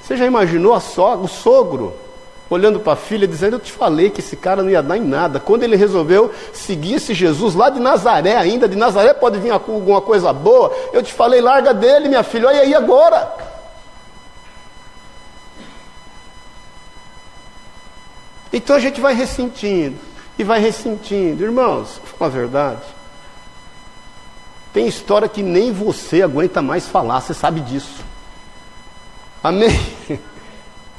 [0.00, 2.05] Você já imaginou a sogra, o sogro?
[2.48, 5.04] Olhando para a filha, dizendo: Eu te falei que esse cara não ia dar em
[5.04, 5.40] nada.
[5.40, 10.00] Quando ele resolveu seguir esse Jesus lá de Nazaré, ainda, de Nazaré pode vir alguma
[10.00, 10.72] coisa boa.
[10.92, 13.56] Eu te falei: larga dele, minha filha, olha aí agora.
[18.52, 19.98] Então a gente vai ressentindo,
[20.38, 21.44] e vai ressentindo.
[21.44, 22.82] Irmãos, vou falar a verdade.
[24.72, 28.04] Tem história que nem você aguenta mais falar, você sabe disso.
[29.42, 29.70] Amém?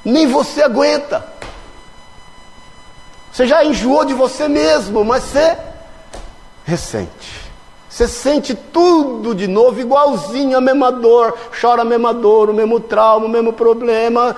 [0.05, 1.19] Nem você aguenta.
[3.37, 5.55] Você já enjoou de você mesmo, mas você
[6.65, 7.51] ressente.
[7.87, 12.79] Você sente tudo de novo, igualzinho, a mesma dor, chora a mesma dor, o mesmo
[12.79, 14.35] trauma, o mesmo problema.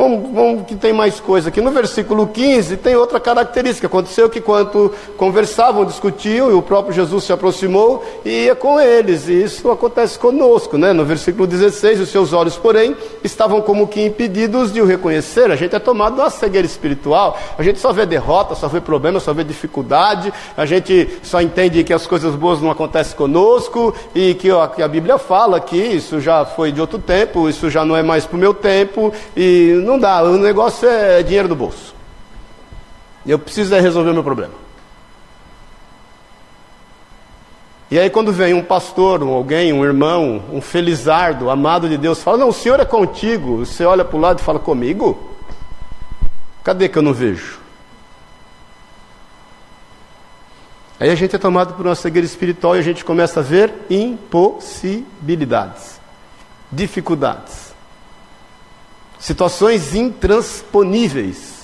[0.00, 1.60] Vamos, vamos, que tem mais coisa aqui.
[1.60, 3.86] No versículo 15 tem outra característica.
[3.86, 9.28] Aconteceu que quando conversavam, discutiam, e o próprio Jesus se aproximou e ia com eles.
[9.28, 10.94] E isso acontece conosco, né?
[10.94, 15.50] No versículo 16, os seus olhos, porém, estavam como que impedidos de o reconhecer.
[15.50, 17.38] A gente é tomado de uma cegueira espiritual.
[17.58, 20.32] A gente só vê derrota, só vê problema, só vê dificuldade.
[20.56, 24.82] A gente só entende que as coisas boas não acontecem conosco e que, ó, que
[24.82, 28.24] a Bíblia fala que isso já foi de outro tempo, isso já não é mais
[28.24, 31.94] para o meu tempo e não dá, o negócio é dinheiro do bolso.
[33.26, 34.54] Eu preciso é resolver o meu problema.
[37.90, 42.22] E aí quando vem um pastor, um alguém, um irmão, um felizardo, amado de Deus,
[42.22, 43.66] fala, não, o Senhor é contigo.
[43.66, 45.34] Você olha para o lado e fala, comigo?
[46.62, 47.58] Cadê que eu não vejo?
[51.00, 53.74] Aí a gente é tomado por uma cegueira espiritual e a gente começa a ver
[53.90, 56.00] impossibilidades,
[56.70, 57.69] dificuldades
[59.20, 61.60] situações intransponíveis.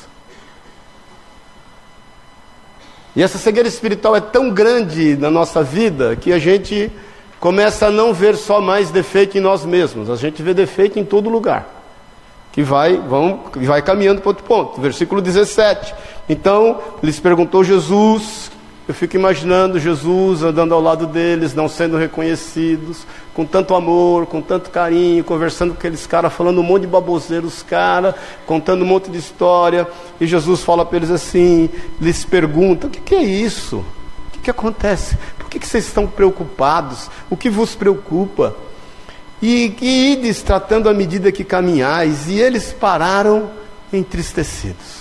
[3.16, 6.92] E essa cegueira espiritual é tão grande na nossa vida que a gente
[7.40, 11.04] começa a não ver só mais defeito em nós mesmos, a gente vê defeito em
[11.04, 11.74] todo lugar.
[12.52, 14.80] Que vai, vão, vai caminhando para outro ponto.
[14.80, 15.94] Versículo 17.
[16.28, 18.50] Então lhes perguntou Jesus
[18.88, 24.40] eu fico imaginando Jesus andando ao lado deles, não sendo reconhecidos, com tanto amor, com
[24.40, 28.14] tanto carinho, conversando com aqueles caras, falando um monte de baboseiros, cara,
[28.46, 29.88] contando um monte de história.
[30.20, 31.68] E Jesus fala para eles assim,
[32.00, 33.78] lhes pergunta: o que, que é isso?
[34.28, 35.18] O que, que acontece?
[35.36, 37.10] Por que, que vocês estão preocupados?
[37.28, 38.54] O que vos preocupa?
[39.42, 43.50] E, e ides tratando à medida que caminhais, e eles pararam
[43.92, 44.95] entristecidos.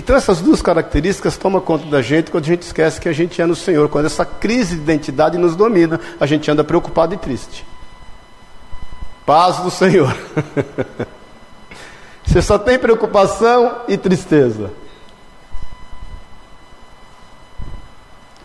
[0.00, 3.42] Então essas duas características tomam conta da gente quando a gente esquece que a gente
[3.42, 3.86] é no Senhor.
[3.90, 7.66] Quando essa crise de identidade nos domina, a gente anda preocupado e triste.
[9.26, 10.16] Paz do Senhor.
[12.24, 14.72] Você só tem preocupação e tristeza.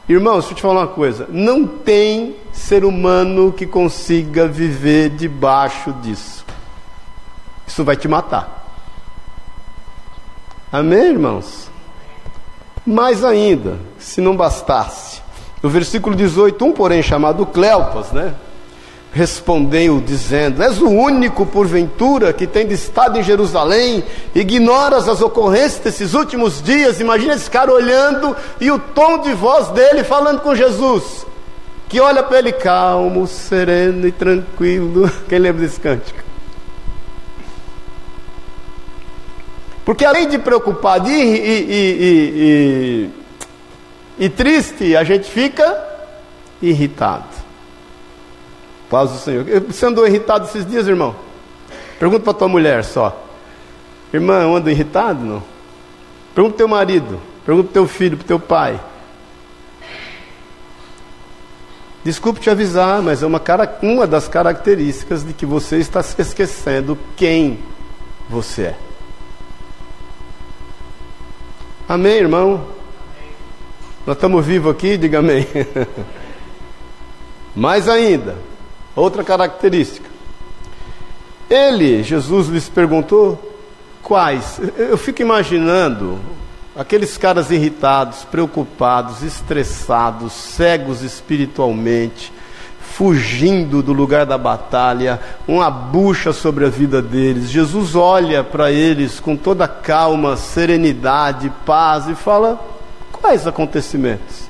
[0.10, 1.26] Irmãos, deixa eu te falar uma coisa.
[1.30, 6.46] Não tem ser humano que consiga viver debaixo disso.
[7.66, 8.65] Isso vai te matar.
[10.72, 11.70] Amém, irmãos?
[12.86, 15.22] Mais ainda, se não bastasse,
[15.62, 18.34] no versículo 18, um porém chamado Cleopas, né?
[19.12, 26.14] Respondeu dizendo: És o único, porventura, que tem estado em Jerusalém, ignoras as ocorrências desses
[26.14, 27.00] últimos dias.
[27.00, 31.26] Imagina esse cara olhando e o tom de voz dele falando com Jesus,
[31.88, 35.10] que olha para ele calmo, sereno e tranquilo.
[35.30, 36.20] Quem lembra desse cântico?
[39.86, 43.10] Porque além de preocupado e, e,
[44.18, 45.78] e, e, triste, a gente fica
[46.60, 47.28] irritado.
[48.90, 49.46] Paz do Senhor.
[49.68, 51.16] Você andou irritado esses dias, irmão?
[52.00, 53.24] Pergunta para tua mulher só.
[54.12, 55.24] Irmã, eu ando irritado?
[55.24, 55.44] Não?
[56.34, 57.22] Pergunta teu marido.
[57.46, 58.80] Pergunta teu filho, para teu pai.
[62.04, 66.20] Desculpe te avisar, mas é uma, cara, uma das características de que você está se
[66.20, 67.60] esquecendo quem
[68.30, 68.85] você é.
[71.88, 72.66] Amém, irmão?
[74.08, 75.46] Nós estamos vivos aqui, diga amém.
[77.56, 78.38] Mais ainda,
[78.96, 80.10] outra característica.
[81.48, 83.40] Ele, Jesus lhes perguntou
[84.02, 84.60] quais.
[84.80, 86.20] Eu fico imaginando
[86.76, 92.34] aqueles caras irritados, preocupados, estressados, cegos espiritualmente,
[92.94, 97.50] fugindo do lugar da batalha, uma bucha sobre a vida deles.
[97.50, 102.60] Jesus olha para eles com toda calma, serenidade, paz e fala:
[103.12, 104.44] quais acontecimentos?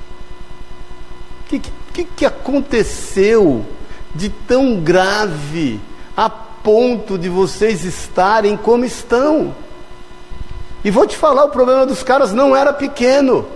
[1.42, 1.62] O que,
[1.94, 3.66] que, que aconteceu
[4.14, 5.80] de tão grave
[6.16, 9.56] a ponto de vocês estarem como estão?
[10.84, 13.55] E vou te falar: o problema dos caras não era pequeno.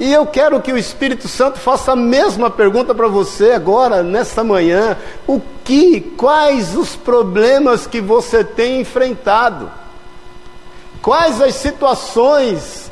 [0.00, 4.42] E eu quero que o Espírito Santo faça a mesma pergunta para você agora, nesta
[4.42, 4.96] manhã.
[5.26, 9.70] O que, quais os problemas que você tem enfrentado?
[11.02, 12.90] Quais as situações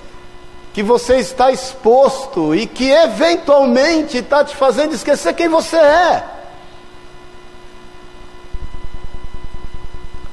[0.75, 6.25] que você está exposto e que eventualmente está te fazendo esquecer quem você é?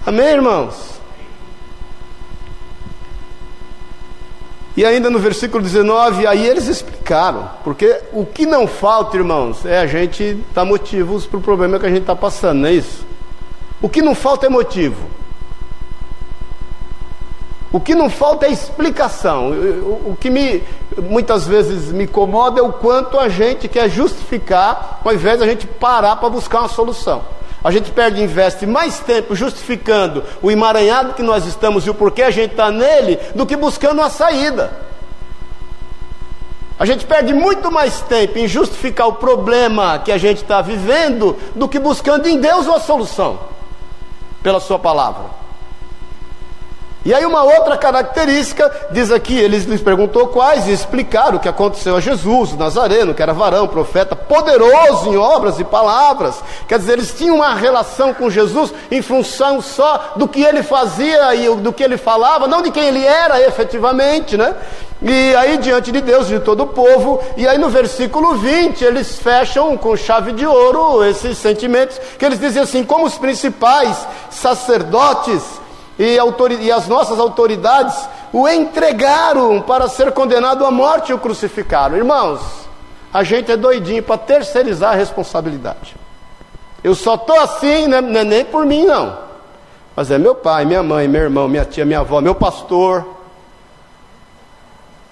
[0.05, 0.94] Amém, irmãos?
[4.77, 9.79] E ainda no versículo 19, aí eles explicaram, porque o que não falta, irmãos, é
[9.79, 13.05] a gente dar motivos para o problema que a gente está passando, não é isso?
[13.81, 15.15] O que não falta é motivo.
[17.71, 19.49] O que não falta é explicação.
[20.05, 20.63] O que me,
[21.09, 25.67] muitas vezes me incomoda é o quanto a gente quer justificar, ao invés da gente
[25.67, 27.23] parar para buscar uma solução.
[27.63, 32.23] A gente perde, investe mais tempo justificando o emaranhado que nós estamos e o porquê
[32.23, 34.71] a gente está nele, do que buscando uma saída.
[36.77, 41.37] A gente perde muito mais tempo em justificar o problema que a gente está vivendo
[41.55, 43.39] do que buscando em Deus uma solução,
[44.43, 45.44] pela Sua palavra.
[47.05, 51.47] E aí uma outra característica, diz aqui, eles lhes perguntou quais e explicaram o que
[51.47, 56.43] aconteceu a Jesus, o Nazareno, que era varão, profeta, poderoso em obras e palavras.
[56.67, 61.35] Quer dizer, eles tinham uma relação com Jesus em função só do que ele fazia
[61.35, 64.55] e do que ele falava, não de quem ele era efetivamente, né?
[64.99, 69.19] E aí diante de Deus, de todo o povo, e aí no versículo 20, eles
[69.19, 73.95] fecham com chave de ouro esses sentimentos, que eles dizem assim, como os principais
[74.31, 75.43] sacerdotes
[75.97, 76.17] e,
[76.61, 81.95] e as nossas autoridades o entregaram para ser condenado à morte e o crucificaram.
[81.95, 82.41] Irmãos,
[83.13, 85.95] a gente é doidinho para terceirizar a responsabilidade.
[86.83, 89.17] Eu só estou assim, não é nem por mim, não.
[89.95, 93.05] Mas é meu pai, minha mãe, meu irmão, minha tia, minha avó, meu pastor,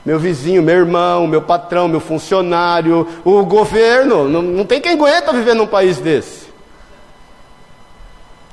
[0.05, 4.27] meu vizinho, meu irmão, meu patrão, meu funcionário, o governo.
[4.27, 6.51] Não, não tem quem aguenta viver num país desse.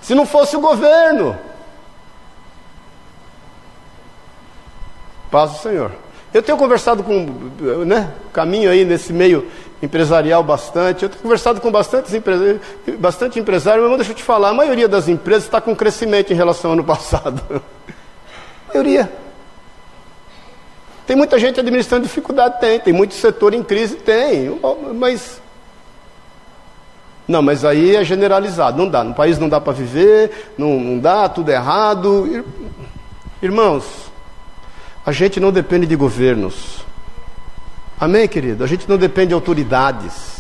[0.01, 1.37] Se não fosse o governo,
[5.31, 5.93] Paz do Senhor.
[6.33, 7.27] Eu tenho conversado com,
[7.85, 9.47] né, caminho aí nesse meio
[9.83, 11.03] empresarial bastante.
[11.03, 12.61] Eu tenho conversado com bastante, empresários,
[12.99, 16.37] bastante empresário, mas deixa eu te falar, a maioria das empresas está com crescimento em
[16.37, 17.43] relação ao ano passado.
[18.69, 19.11] a maioria.
[21.07, 22.79] Tem muita gente administrando dificuldade, tem.
[22.79, 24.61] Tem muito setor em crise, tem.
[24.95, 25.43] Mas.
[27.27, 28.79] Não, mas aí é generalizado.
[28.79, 29.03] Não dá.
[29.03, 32.45] No país não dá para viver, não, não dá, tudo é errado.
[33.43, 33.85] Irmãos,
[35.11, 36.87] a gente não depende de governos.
[37.99, 38.63] Amém, querido?
[38.63, 40.40] A gente não depende de autoridades.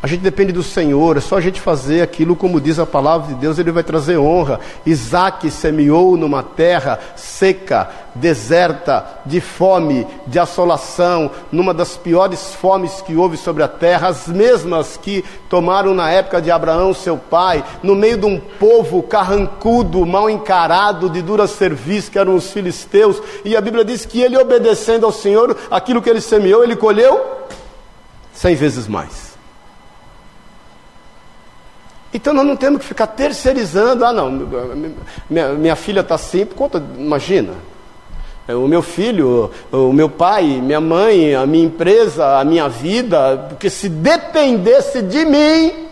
[0.00, 3.34] A gente depende do Senhor, é só a gente fazer aquilo como diz a palavra
[3.34, 4.60] de Deus, Ele vai trazer honra.
[4.86, 13.16] Isaac semeou numa terra seca, deserta, de fome, de assolação, numa das piores fomes que
[13.16, 17.96] houve sobre a terra, as mesmas que tomaram na época de Abraão, seu pai, no
[17.96, 23.56] meio de um povo carrancudo, mal encarado, de dura serviço, que eram os filisteus, e
[23.56, 27.20] a Bíblia diz que ele, obedecendo ao Senhor, aquilo que ele semeou, ele colheu
[28.32, 29.27] cem vezes mais.
[32.12, 34.30] Então nós não temos que ficar terceirizando, ah não,
[35.28, 37.52] minha, minha filha está assim, conta, imagina,
[38.46, 43.46] é, o meu filho, o meu pai, minha mãe, a minha empresa, a minha vida,
[43.50, 45.88] porque se dependesse de mim,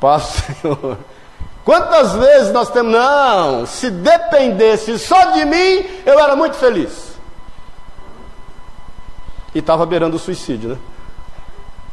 [0.00, 0.98] Paz Senhor.
[1.64, 7.10] Quantas vezes nós temos, não, se dependesse só de mim, eu era muito feliz.
[9.54, 10.78] E estava beirando o suicídio, né?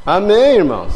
[0.05, 0.93] Amém, irmãos?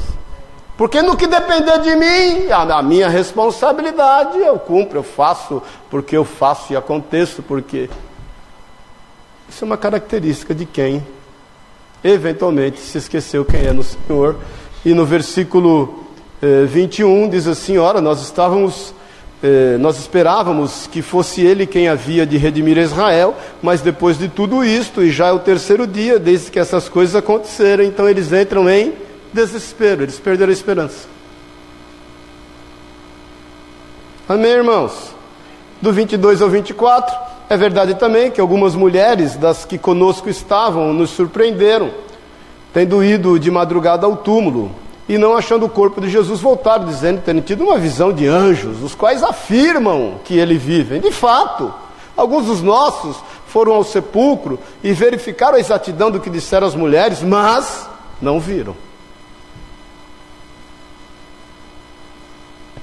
[0.81, 6.25] Porque no que depender de mim, a, minha responsabilidade, eu cumpro, eu faço, porque eu
[6.25, 7.87] faço e aconteço, porque.
[9.47, 11.05] Isso é uma característica de quem
[12.03, 14.37] eventualmente se esqueceu quem é no Senhor.
[14.83, 16.03] E no versículo
[16.41, 18.91] eh, 21 diz assim: Ora, nós estávamos.
[19.43, 24.65] Eh, nós esperávamos que fosse ele quem havia de redimir Israel, mas depois de tudo
[24.65, 28.67] isto, e já é o terceiro dia desde que essas coisas aconteceram, então eles entram
[28.67, 31.07] em desespero, eles perderam a esperança.
[34.27, 35.13] Amém, irmãos?
[35.81, 37.15] Do 22 ao 24,
[37.49, 41.91] é verdade também que algumas mulheres das que conosco estavam nos surpreenderam,
[42.73, 44.71] tendo ido de madrugada ao túmulo
[45.09, 48.81] e não achando o corpo de Jesus, voltaram dizendo terem tido uma visão de anjos,
[48.81, 50.99] os quais afirmam que ele vive.
[50.99, 51.73] De fato,
[52.15, 53.17] alguns dos nossos
[53.47, 57.89] foram ao sepulcro e verificaram a exatidão do que disseram as mulheres, mas
[58.21, 58.73] não viram.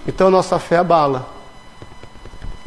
[0.08, 1.28] Então nossa fé abala.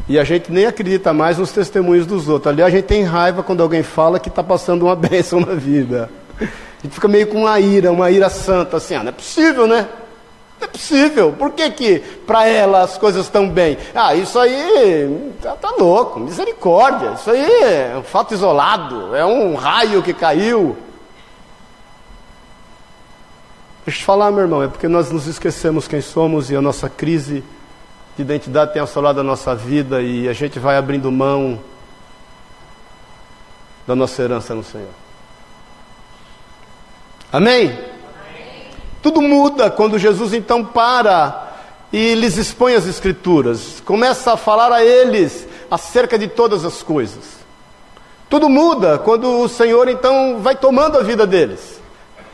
[0.08, 2.54] E a gente nem acredita mais nos testemunhos dos outros.
[2.54, 6.08] Ali a gente tem raiva quando alguém fala que está passando uma bênção na vida.
[6.40, 9.66] A gente fica meio com uma ira, uma ira santa, assim, ah, não é possível,
[9.66, 9.88] né?
[10.60, 11.34] Não é possível.
[11.34, 13.76] Por que que para ela as coisas estão bem?
[13.96, 17.14] Ah, isso aí tá, tá, louco, misericórdia.
[17.14, 20.78] Isso aí é um fato isolado, é um raio que caiu.
[23.84, 26.62] Deixa eu te falar, meu irmão, é porque nós nos esquecemos quem somos e a
[26.62, 27.44] nossa crise
[28.16, 31.60] de identidade tem assolado a nossa vida e a gente vai abrindo mão
[33.88, 34.88] da nossa herança no Senhor.
[37.34, 37.70] Amém?
[37.72, 38.68] Amém?
[39.02, 41.52] Tudo muda quando Jesus então para
[41.92, 47.42] e lhes expõe as Escrituras, começa a falar a eles acerca de todas as coisas.
[48.30, 51.82] Tudo muda quando o Senhor então vai tomando a vida deles,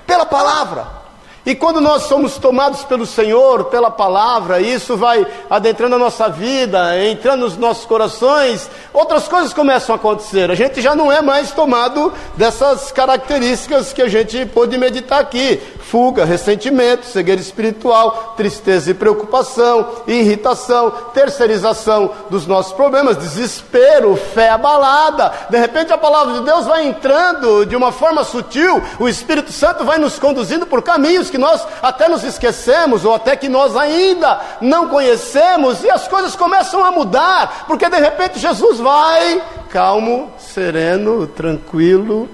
[0.06, 1.07] pela palavra.
[1.48, 7.02] E quando nós somos tomados pelo Senhor, pela palavra, isso vai adentrando a nossa vida,
[7.02, 10.52] entrando nos nossos corações, outras coisas começam a acontecer.
[10.52, 15.58] A gente já não é mais tomado dessas características que a gente pôde meditar aqui:
[15.90, 25.32] fuga, ressentimento, cegueira espiritual, tristeza e preocupação, irritação, terceirização dos nossos problemas, desespero, fé abalada.
[25.50, 29.86] De repente a palavra de Deus vai entrando de uma forma sutil, o Espírito Santo
[29.86, 34.42] vai nos conduzindo por caminhos que nós até nos esquecemos, ou até que nós ainda
[34.60, 41.28] não conhecemos, e as coisas começam a mudar, porque de repente Jesus vai calmo, sereno,
[41.28, 42.28] tranquilo,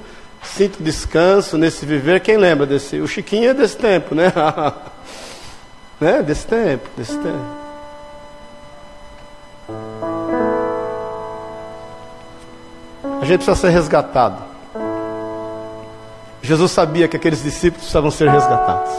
[0.43, 2.19] sinto descanso nesse viver.
[2.19, 2.99] Quem lembra desse?
[2.99, 4.31] O Chiquinho é desse tempo, né?
[5.99, 6.21] né?
[6.21, 7.63] Desse tempo, desse tempo.
[13.21, 14.43] A gente precisa ser resgatado.
[16.41, 18.91] Jesus sabia que aqueles discípulos precisavam ser resgatados.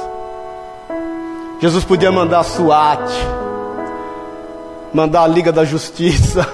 [1.61, 3.11] Jesus podia mandar a SWAT,
[4.95, 6.47] mandar a Liga da Justiça,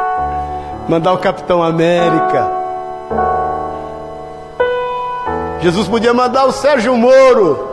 [0.88, 2.59] mandar o Capitão América.
[5.60, 7.68] Jesus podia mandar o Sérgio Moro.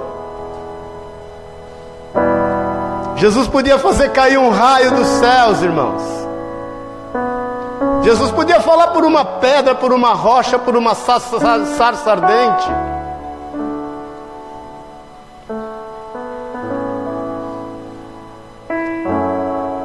[3.16, 6.04] Jesus podia fazer cair um raio dos céus, irmãos.
[8.04, 12.68] Jesus podia falar por uma pedra, por uma rocha, por uma sarça ardente.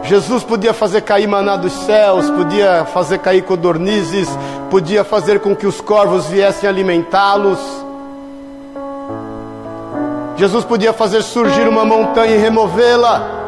[0.04, 4.28] Jesus podia fazer cair maná dos céus, podia fazer cair codornizes,
[4.70, 7.81] podia fazer com que os corvos viessem alimentá-los.
[10.36, 13.42] Jesus podia fazer surgir uma montanha e removê-la.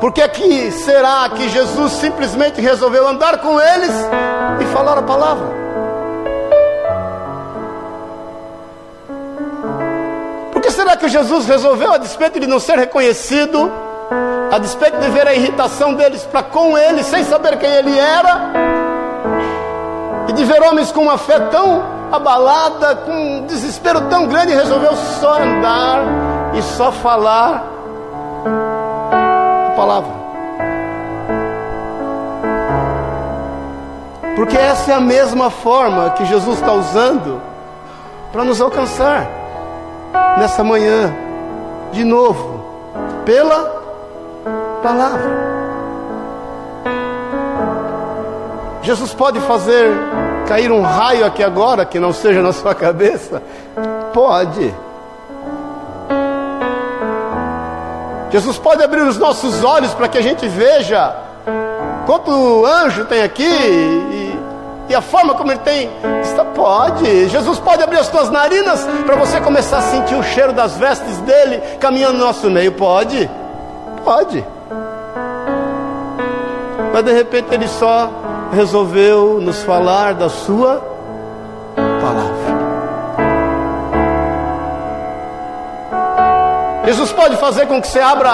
[0.00, 3.90] Por que, que será que Jesus simplesmente resolveu andar com eles
[4.60, 5.46] e falar a palavra?
[10.52, 13.70] Por que será que Jesus resolveu, a despeito de não ser reconhecido,
[14.50, 18.52] a despeito de ver a irritação deles para com ele, sem saber quem ele era,
[20.28, 24.94] e de ver homens com uma fé tão abalada, com um desespero tão grande, resolveu
[24.94, 26.00] só andar
[26.54, 27.72] e só falar
[29.74, 30.22] palavra.
[34.36, 37.40] Porque essa é a mesma forma que Jesus está usando
[38.32, 39.28] para nos alcançar
[40.38, 41.12] nessa manhã,
[41.92, 42.64] de novo,
[43.24, 43.82] pela
[44.82, 45.52] palavra.
[48.82, 49.92] Jesus pode fazer
[50.52, 53.42] cair um raio aqui agora que não seja na sua cabeça?
[54.12, 54.74] Pode.
[58.30, 61.16] Jesus pode abrir os nossos olhos para que a gente veja
[62.04, 64.38] quanto anjo tem aqui e,
[64.90, 65.90] e a forma como ele tem.
[66.22, 67.28] Está, pode.
[67.28, 71.16] Jesus pode abrir as tuas narinas para você começar a sentir o cheiro das vestes
[71.20, 72.72] dele caminhando no nosso meio.
[72.72, 73.30] Pode.
[74.04, 74.44] Pode.
[76.92, 78.10] Mas de repente ele só
[78.52, 80.82] resolveu nos falar da sua
[81.74, 82.52] palavra.
[86.84, 88.30] Jesus pode fazer com que você abra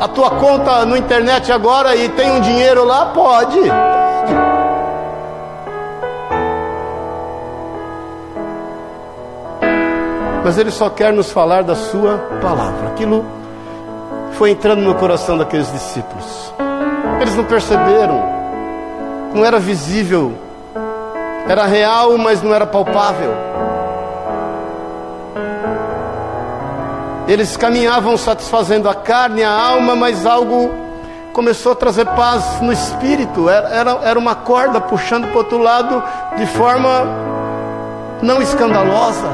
[0.00, 3.06] a tua conta no internet agora e tenha um dinheiro lá?
[3.06, 3.58] Pode.
[10.44, 12.88] Mas Ele só quer nos falar da Sua palavra.
[12.88, 13.26] Aquilo
[14.32, 16.54] foi entrando no coração daqueles discípulos.
[17.20, 18.37] Eles não perceberam,
[19.34, 20.34] não era visível,
[21.48, 23.32] era real, mas não era palpável.
[27.26, 30.70] Eles caminhavam satisfazendo a carne, a alma, mas algo
[31.32, 33.48] começou a trazer paz no espírito.
[33.48, 36.02] Era, era, era uma corda puxando para o outro lado
[36.36, 37.04] de forma
[38.22, 39.28] não escandalosa,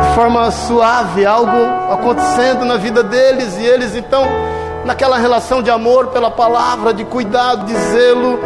[0.00, 4.24] de forma suave, algo acontecendo na vida deles e eles então
[4.84, 8.38] naquela relação de amor pela palavra, de cuidado, de zelo,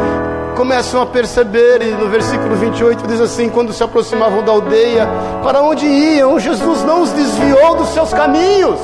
[0.55, 5.07] começam a perceber, e no versículo 28 diz assim: quando se aproximavam da aldeia,
[5.43, 6.39] para onde iam?
[6.39, 8.79] Jesus não os desviou dos seus caminhos.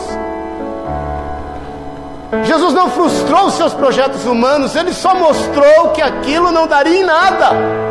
[2.43, 7.04] Jesus não frustrou os seus projetos humanos, ele só mostrou que aquilo não daria em
[7.04, 7.91] nada.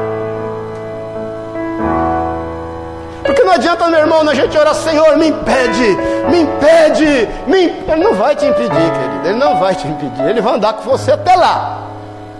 [3.30, 5.96] Porque não adianta, meu irmão, a gente orar, Senhor, me impede,
[6.28, 7.92] me impede, me impede.
[7.92, 10.82] Ele não vai te impedir, querido, ele não vai te impedir, ele vai andar com
[10.82, 11.78] você até lá.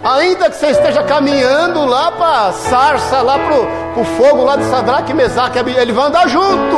[0.03, 4.65] Ainda que você esteja caminhando lá para a sarça, lá para o fogo lá de
[4.65, 6.77] Sadraque Mesaque, ele vai andar junto.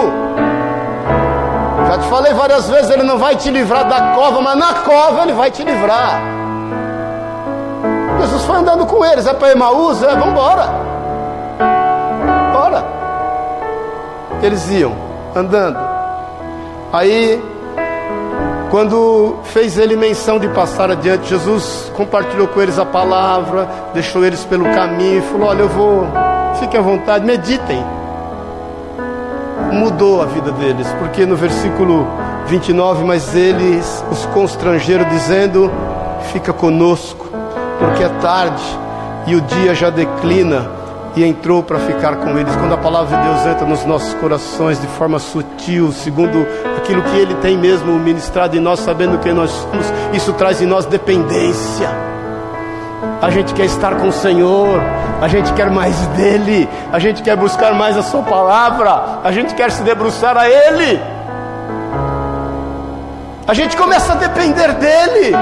[1.87, 5.23] Já te falei várias vezes, ele não vai te livrar da cova, mas na cova
[5.23, 6.21] ele vai te livrar.
[8.21, 10.82] Jesus foi andando com eles, é para Emaús, é, vamos embora.
[14.43, 14.93] Eles iam
[15.35, 15.79] andando.
[16.91, 17.41] Aí,
[18.69, 24.43] quando fez ele menção de passar adiante, Jesus compartilhou com eles a palavra, deixou eles
[24.45, 26.07] pelo caminho, falou: Olha, eu vou,
[26.59, 27.83] fiquem à vontade, meditem
[29.73, 32.07] mudou a vida deles, porque no versículo
[32.47, 35.71] 29, mas eles os constrangeram, dizendo:
[36.31, 37.27] Fica conosco,
[37.79, 38.63] porque é tarde
[39.27, 40.82] e o dia já declina.
[41.15, 42.55] E entrou para ficar com eles.
[42.55, 46.45] Quando a palavra de Deus entra nos nossos corações de forma sutil, segundo
[46.77, 50.65] aquilo que Ele tem mesmo ministrado em nós, sabendo quem nós somos, isso traz em
[50.65, 52.13] nós dependência
[53.23, 54.81] a gente quer estar com o Senhor,
[55.21, 59.55] a gente quer mais dele, a gente quer buscar mais a Sua palavra, a gente
[59.55, 60.99] quer se debruçar a Ele.
[63.47, 65.33] A gente começa a depender dele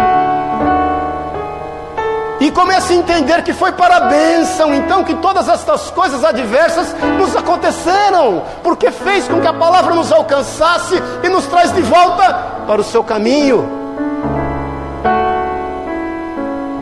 [2.41, 6.93] e começa a entender que foi para a bênção, então que todas estas coisas adversas
[7.19, 12.33] nos aconteceram, porque fez com que a palavra nos alcançasse e nos traz de volta
[12.65, 13.79] para o seu caminho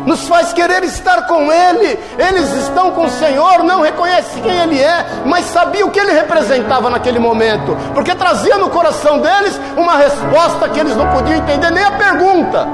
[0.06, 2.00] nos faz querer estar com Ele.
[2.18, 6.12] Eles estão com o Senhor, não reconhecem quem Ele é, mas sabia o que Ele
[6.12, 11.70] representava naquele momento, porque trazia no coração deles uma resposta que eles não podiam entender
[11.70, 12.68] nem a pergunta.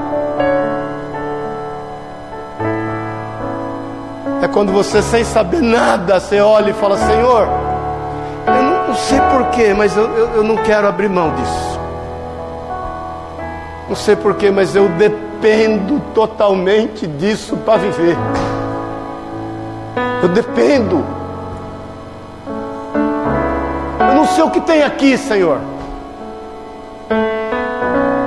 [4.42, 7.48] É quando você, sem saber nada, você olha e fala: Senhor,
[8.46, 11.80] eu não, não sei porquê, mas eu, eu, eu não quero abrir mão disso.
[13.88, 18.16] Não sei porquê, mas eu dependo totalmente disso para viver.
[20.22, 21.04] Eu dependo.
[23.98, 25.58] Eu não sei o que tem aqui, Senhor.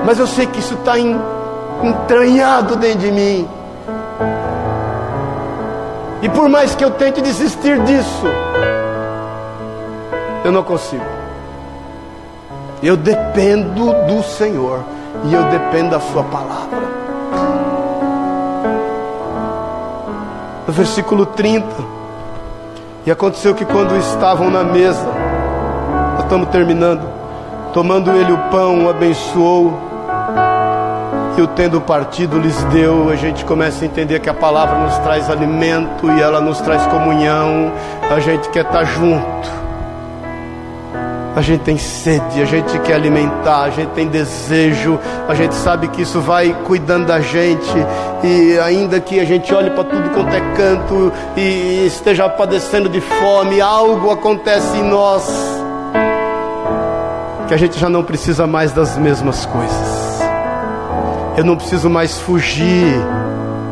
[0.06, 3.48] Mas eu sei que isso está entranhado dentro de mim.
[6.22, 8.28] E por mais que eu tente desistir disso,
[10.44, 11.06] eu não consigo.
[12.82, 14.84] Eu dependo do Senhor
[15.26, 17.00] e eu dependo da Sua palavra.
[20.70, 21.66] no versículo 30.
[23.04, 25.08] E aconteceu que quando estavam na mesa,
[26.14, 27.10] nós estamos terminando,
[27.74, 29.74] tomando ele o pão, o abençoou,
[31.38, 34.98] e o tendo partido lhes deu, a gente começa a entender que a palavra nos
[35.00, 37.72] traz alimento e ela nos traz comunhão,
[38.10, 39.60] a gente quer estar junto.
[41.36, 45.88] A gente tem sede, a gente quer alimentar, a gente tem desejo, a gente sabe
[45.88, 47.74] que isso vai cuidando da gente,
[48.24, 53.00] e ainda que a gente olhe para tudo quanto é canto e esteja padecendo de
[53.00, 55.24] fome, algo acontece em nós,
[57.48, 59.89] que a gente já não precisa mais das mesmas coisas,
[61.40, 62.94] eu não preciso mais fugir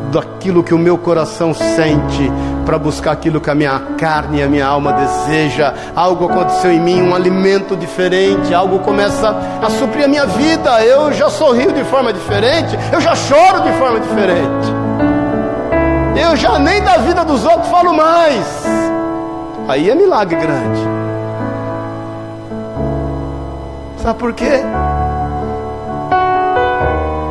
[0.10, 2.32] daquilo que o meu coração sente
[2.66, 5.74] para buscar aquilo que a minha carne e a minha alma deseja.
[5.94, 10.82] Algo aconteceu em mim, um alimento diferente, algo começa a suprir a minha vida.
[10.82, 14.68] Eu já sorrio de forma diferente, eu já choro de forma diferente.
[16.16, 18.66] Eu já nem da vida dos outros falo mais.
[19.68, 20.80] Aí é milagre grande.
[23.98, 24.64] Sabe por quê?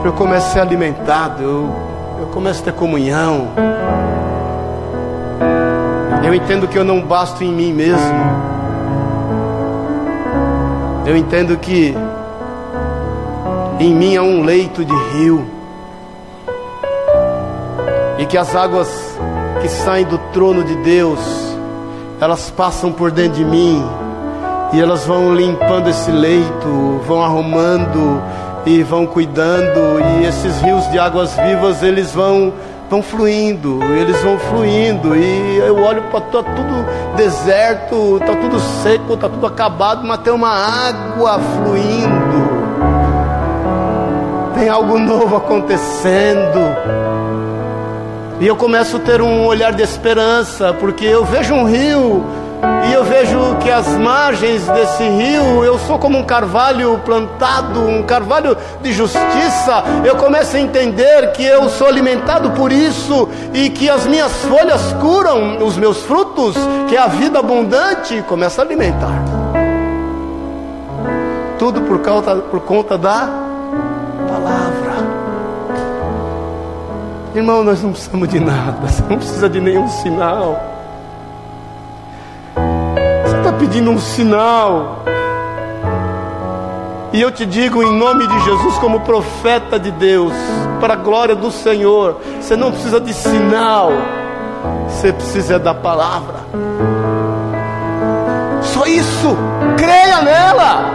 [0.07, 3.49] Eu começo a ser alimentado, eu eu começo a ter comunhão.
[6.25, 8.17] Eu entendo que eu não basto em mim mesmo.
[11.05, 11.95] Eu entendo que
[13.79, 15.47] em mim há um leito de rio.
[18.19, 18.89] E que as águas
[19.61, 21.21] que saem do trono de Deus,
[22.19, 23.85] elas passam por dentro de mim.
[24.73, 28.23] E elas vão limpando esse leito, vão arrumando
[28.67, 32.53] e vão cuidando e esses rios de águas vivas eles vão
[32.91, 39.17] vão fluindo, eles vão fluindo e eu olho para tá tudo deserto, tá tudo seco,
[39.17, 42.57] tá tudo acabado, mas tem uma água fluindo.
[44.55, 46.61] Tem algo novo acontecendo.
[48.41, 52.25] E eu começo a ter um olhar de esperança, porque eu vejo um rio
[52.89, 58.03] e eu vejo que as margens desse rio, eu sou como um carvalho plantado, um
[58.03, 59.83] carvalho de justiça.
[60.05, 64.93] Eu começo a entender que eu sou alimentado por isso e que as minhas folhas
[65.01, 66.57] curam os meus frutos,
[66.89, 69.23] que é a vida abundante, começa a alimentar.
[71.59, 73.29] Tudo por conta, por conta da
[74.29, 74.97] palavra.
[77.35, 80.76] Irmão, nós não precisamos de nada, não precisa de nenhum sinal
[83.59, 85.05] pedindo um sinal.
[87.13, 90.33] E eu te digo em nome de Jesus, como profeta de Deus,
[90.81, 93.91] para a glória do Senhor, você não precisa de sinal,
[94.89, 96.41] você precisa da palavra.
[98.63, 99.37] Só isso,
[99.77, 100.91] creia nela.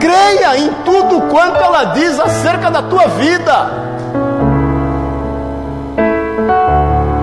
[0.00, 3.70] Creia em tudo quanto ela diz acerca da tua vida.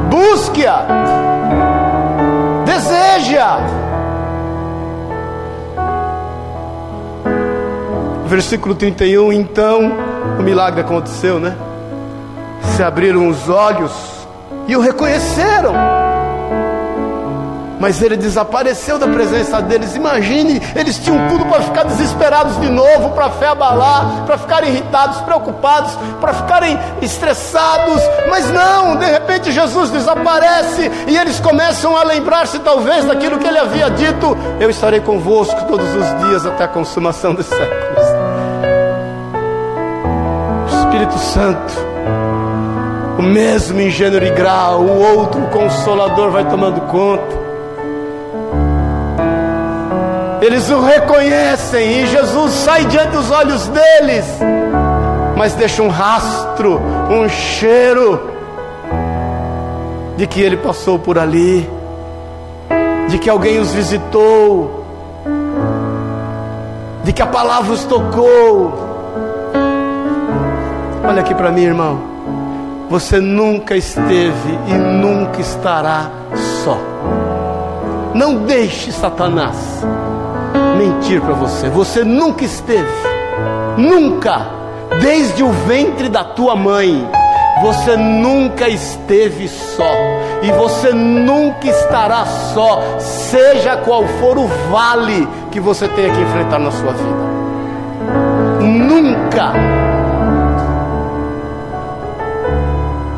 [0.09, 1.30] Busque-a.
[3.01, 3.57] Deseja.
[8.27, 9.91] versículo 31, então
[10.39, 11.53] o milagre aconteceu, né?
[12.75, 13.91] Se abriram os olhos
[14.67, 16.00] e o reconheceram.
[17.81, 19.95] Mas ele desapareceu da presença deles.
[19.95, 24.69] Imagine, eles tinham tudo para ficar desesperados de novo, para a fé abalar, para ficarem
[24.69, 27.99] irritados, preocupados, para ficarem estressados.
[28.29, 33.57] Mas não, de repente Jesus desaparece e eles começam a lembrar-se talvez daquilo que ele
[33.57, 38.05] havia dito: Eu estarei convosco todos os dias até a consumação dos séculos.
[40.83, 41.73] Espírito Santo,
[43.17, 47.40] o mesmo em gênero e grau, o outro consolador vai tomando conta.
[50.41, 54.25] Eles o reconhecem e Jesus sai diante dos olhos deles,
[55.37, 56.81] mas deixa um rastro,
[57.11, 58.19] um cheiro
[60.17, 61.69] de que ele passou por ali,
[63.07, 64.83] de que alguém os visitou,
[67.03, 68.73] de que a palavra os tocou.
[71.07, 72.01] Olha aqui para mim, irmão.
[72.89, 76.09] Você nunca esteve e nunca estará
[76.63, 76.79] só.
[78.15, 79.55] Não deixe Satanás
[80.81, 81.69] mentir para você.
[81.69, 82.87] Você nunca esteve,
[83.77, 84.47] nunca,
[84.99, 87.07] desde o ventre da tua mãe,
[87.61, 89.91] você nunca esteve só.
[90.41, 96.57] E você nunca estará só, seja qual for o vale que você tenha que enfrentar
[96.57, 97.31] na sua vida.
[98.61, 99.53] Nunca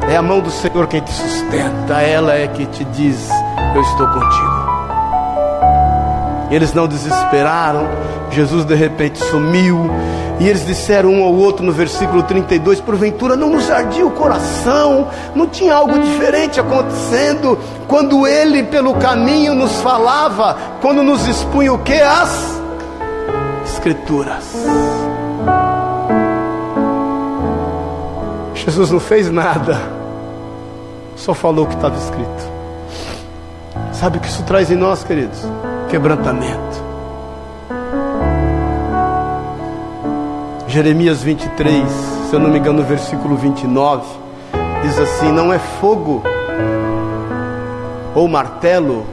[0.09, 3.29] É a mão do Senhor quem te sustenta, ela é que te diz:
[3.73, 4.62] Eu estou contigo.
[6.53, 7.87] Eles não desesperaram,
[8.29, 9.89] Jesus de repente sumiu,
[10.39, 15.07] e eles disseram um ao outro no versículo 32: Porventura não nos ardia o coração,
[15.35, 21.79] não tinha algo diferente acontecendo, quando ele pelo caminho nos falava, quando nos expunha o
[21.79, 21.99] que?
[21.99, 22.61] As
[23.65, 24.53] Escrituras.
[28.55, 30.03] Jesus não fez nada
[31.23, 32.53] só falou o que estava escrito.
[33.93, 35.39] Sabe o que isso traz em nós, queridos?
[35.93, 36.83] Quebrantamento.
[40.67, 44.03] Jeremias 23, se eu não me engano, no versículo 29,
[44.81, 46.23] diz assim: Não é fogo
[48.15, 49.05] ou martelo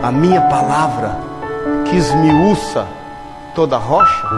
[0.00, 1.18] a minha palavra
[1.86, 2.86] que esmiuça
[3.52, 4.28] toda rocha?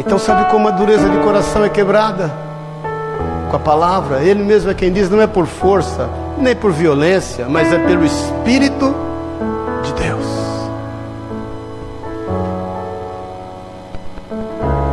[0.00, 2.51] Então, sabe como a dureza de coração é quebrada?
[3.52, 4.20] Com a palavra.
[4.24, 8.04] Ele mesmo é quem diz: não é por força, nem por violência, mas é pelo
[8.04, 8.92] Espírito
[9.84, 10.26] de Deus.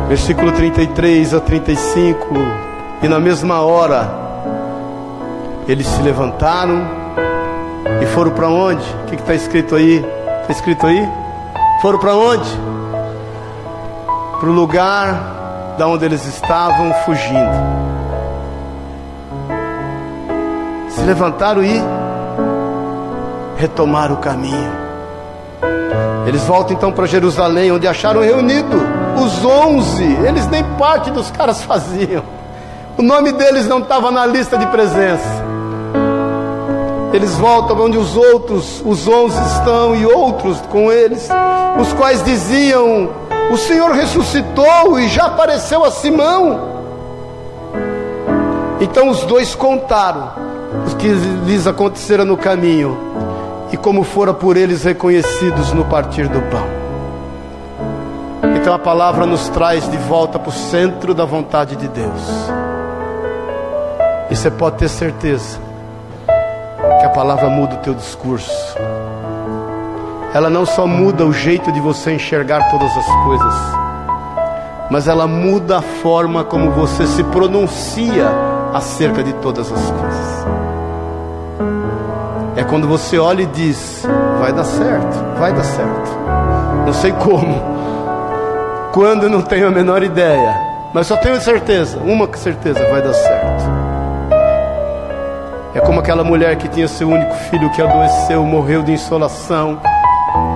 [0.08, 2.28] Versículo 33 a 35.
[3.02, 4.08] E na mesma hora,
[5.66, 6.86] eles se levantaram
[8.00, 8.84] e foram para onde?
[9.02, 10.04] O que está escrito aí?
[10.42, 11.08] Está escrito aí?
[11.82, 12.70] Foram para onde?
[14.40, 18.09] para o lugar da onde eles estavam fugindo.
[20.90, 21.80] Se levantaram e
[23.56, 24.70] retomaram o caminho.
[26.26, 28.76] Eles voltam então para Jerusalém, onde acharam reunido
[29.22, 30.04] os onze.
[30.26, 32.22] Eles nem parte dos caras faziam.
[32.96, 35.50] O nome deles não estava na lista de presença.
[37.12, 41.28] Eles voltam onde os outros, os onze estão e outros com eles,
[41.80, 43.10] os quais diziam:
[43.50, 46.70] o Senhor ressuscitou e já apareceu a Simão.
[48.80, 50.39] Então os dois contaram
[50.90, 51.08] o que
[51.46, 52.96] lhes acontecera no caminho
[53.72, 56.66] e como fora por eles reconhecidos no partir do pão.
[58.56, 62.50] Então a palavra nos traz de volta para o centro da vontade de Deus.
[64.30, 65.58] E você pode ter certeza
[67.00, 68.76] que a palavra muda o teu discurso
[70.32, 73.54] ela não só muda o jeito de você enxergar todas as coisas,
[74.88, 78.30] mas ela muda a forma como você se pronuncia
[78.72, 80.46] acerca de todas as coisas.
[82.56, 84.06] É quando você olha e diz:
[84.38, 86.10] vai dar certo, vai dar certo.
[86.86, 87.54] Não sei como,
[88.92, 90.54] quando não tenho a menor ideia,
[90.92, 93.80] mas só tenho certeza, uma certeza, vai dar certo.
[95.72, 99.80] É como aquela mulher que tinha seu único filho que adoeceu, morreu de insolação.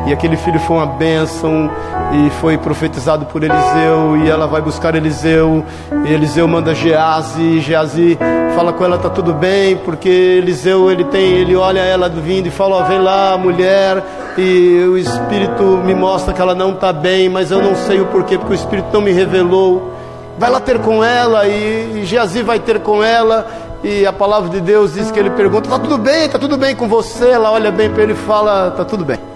[0.07, 1.71] E aquele filho foi uma bênção
[2.13, 4.17] e foi profetizado por Eliseu.
[4.23, 5.65] E ela vai buscar Eliseu.
[6.07, 7.61] E Eliseu manda Geazi.
[7.61, 8.19] Geazi
[8.55, 12.51] fala com ela: tá tudo bem, porque Eliseu ele tem, ele olha ela vindo e
[12.51, 14.03] fala: ó, vem lá, mulher.
[14.37, 18.07] E o Espírito me mostra que ela não está bem, mas eu não sei o
[18.07, 19.93] porquê, porque o Espírito não me revelou.
[20.37, 23.47] Vai lá ter com ela e, e Geazi vai ter com ela.
[23.83, 26.29] E a palavra de Deus diz que ele pergunta: tá tudo bem?
[26.29, 27.31] Tá tudo bem com você?
[27.31, 29.34] Ela olha bem para ele e fala: tá tudo bem.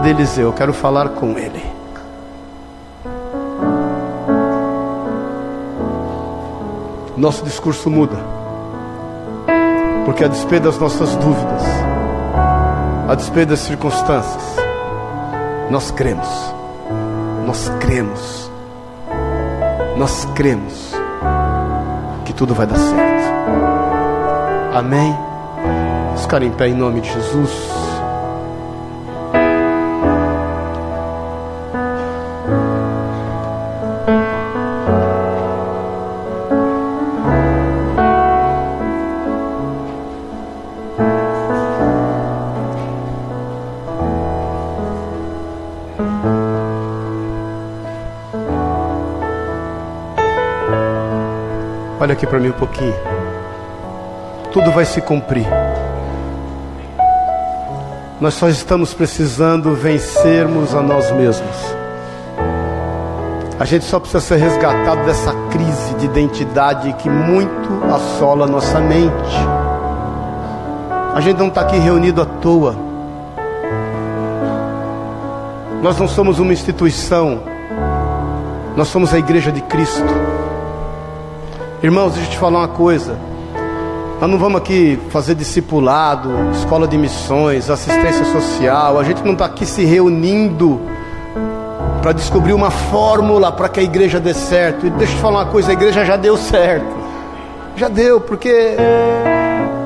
[0.00, 0.46] Cadê Eliseu?
[0.46, 1.62] Eu quero falar com ele.
[7.18, 8.16] Nosso discurso muda.
[10.06, 11.62] Porque a despeito das nossas dúvidas,
[13.10, 14.42] a despeito das circunstâncias,
[15.68, 16.54] nós cremos.
[17.46, 18.50] Nós cremos.
[19.98, 20.94] Nós cremos
[22.24, 23.32] que tudo vai dar certo.
[24.72, 25.14] Amém.
[26.16, 27.69] Ficar em pé em nome de Jesus.
[52.10, 52.92] Olha aqui para mim um pouquinho.
[54.52, 55.46] Tudo vai se cumprir.
[58.20, 61.56] Nós só estamos precisando vencermos a nós mesmos.
[63.60, 69.36] A gente só precisa ser resgatado dessa crise de identidade que muito assola nossa mente.
[71.14, 72.74] A gente não está aqui reunido à toa.
[75.80, 77.40] Nós não somos uma instituição.
[78.74, 80.39] Nós somos a igreja de Cristo.
[81.82, 83.16] Irmãos, deixa eu te falar uma coisa.
[84.20, 88.98] Nós não vamos aqui fazer discipulado, escola de missões, assistência social.
[88.98, 90.78] A gente não está aqui se reunindo
[92.02, 94.86] para descobrir uma fórmula para que a igreja dê certo.
[94.86, 96.94] E deixa eu te falar uma coisa: a igreja já deu certo.
[97.76, 98.76] Já deu, porque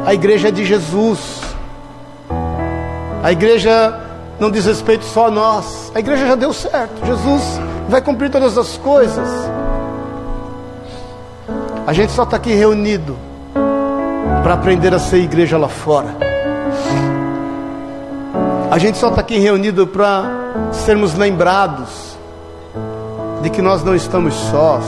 [0.04, 1.42] a igreja é de Jesus.
[3.22, 4.00] A igreja
[4.40, 5.92] não diz respeito só a nós.
[5.94, 7.06] A igreja já deu certo.
[7.06, 9.53] Jesus vai cumprir todas as coisas.
[11.86, 13.14] A gente só está aqui reunido
[14.42, 16.16] para aprender a ser igreja lá fora.
[18.70, 20.24] A gente só está aqui reunido para
[20.72, 22.16] sermos lembrados
[23.42, 24.84] de que nós não estamos sós.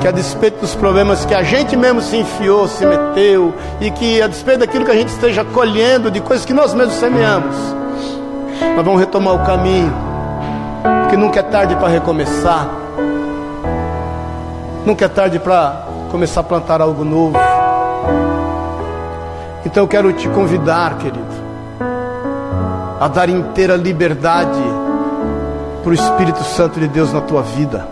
[0.00, 4.22] Que a despeito dos problemas que a gente mesmo se enfiou, se meteu, e que
[4.22, 7.56] a despeito daquilo que a gente esteja colhendo, de coisas que nós mesmos semeamos,
[8.76, 9.92] nós vamos retomar o caminho,
[11.02, 12.79] porque nunca é tarde para recomeçar.
[14.90, 17.38] Nunca é tarde para começar a plantar algo novo.
[19.64, 21.32] Então eu quero te convidar, querido,
[22.98, 24.60] a dar inteira liberdade
[25.80, 27.86] para o Espírito Santo de Deus na tua vida.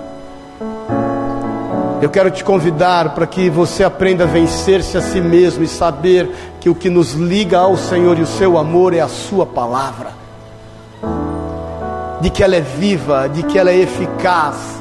[2.02, 6.28] Eu quero te convidar para que você aprenda a vencer-se a si mesmo e saber
[6.58, 10.10] que o que nos liga ao Senhor e o seu amor é a Sua palavra,
[12.20, 14.78] de que ela é viva, de que ela é eficaz,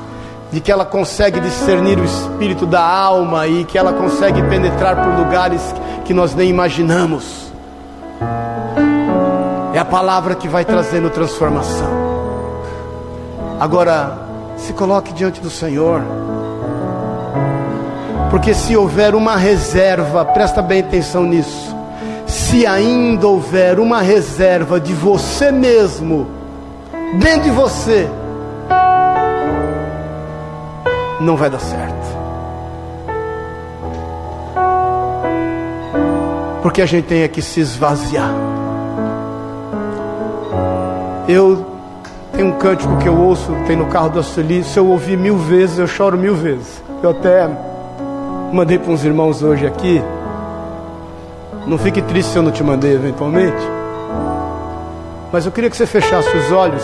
[0.52, 5.14] de que ela consegue discernir o espírito da alma e que ela consegue penetrar por
[5.14, 5.62] lugares
[6.06, 7.52] que nós nem imaginamos.
[9.74, 12.08] É a palavra que vai trazendo transformação.
[13.60, 14.18] Agora,
[14.58, 16.02] se coloque diante do Senhor.
[18.30, 21.76] Porque se houver uma reserva, presta bem atenção nisso.
[22.26, 26.28] Se ainda houver uma reserva de você mesmo,
[27.20, 28.10] dentro de você,
[31.20, 32.18] não vai dar certo.
[36.62, 38.32] Porque a gente tem que se esvaziar.
[41.28, 41.66] Eu
[42.34, 45.38] tenho um cântico que eu ouço, tem no carro da Sueli, se eu ouvir mil
[45.38, 46.82] vezes, eu choro mil vezes.
[47.02, 47.50] Eu até
[48.52, 50.02] mandei para uns irmãos hoje aqui.
[51.66, 53.58] Não fique triste se eu não te mandei eventualmente.
[55.32, 56.84] Mas eu queria que você fechasse os olhos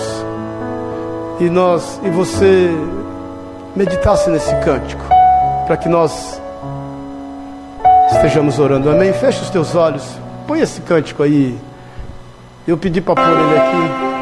[1.40, 2.70] e nós e você
[3.76, 5.04] meditasse nesse cântico,
[5.66, 6.42] para que nós
[8.12, 8.90] estejamos orando.
[8.90, 9.12] Amém?
[9.14, 10.04] Feche os teus olhos,
[10.48, 11.60] põe esse cântico aí.
[12.68, 14.14] Eu pedi para pôr ele aqui.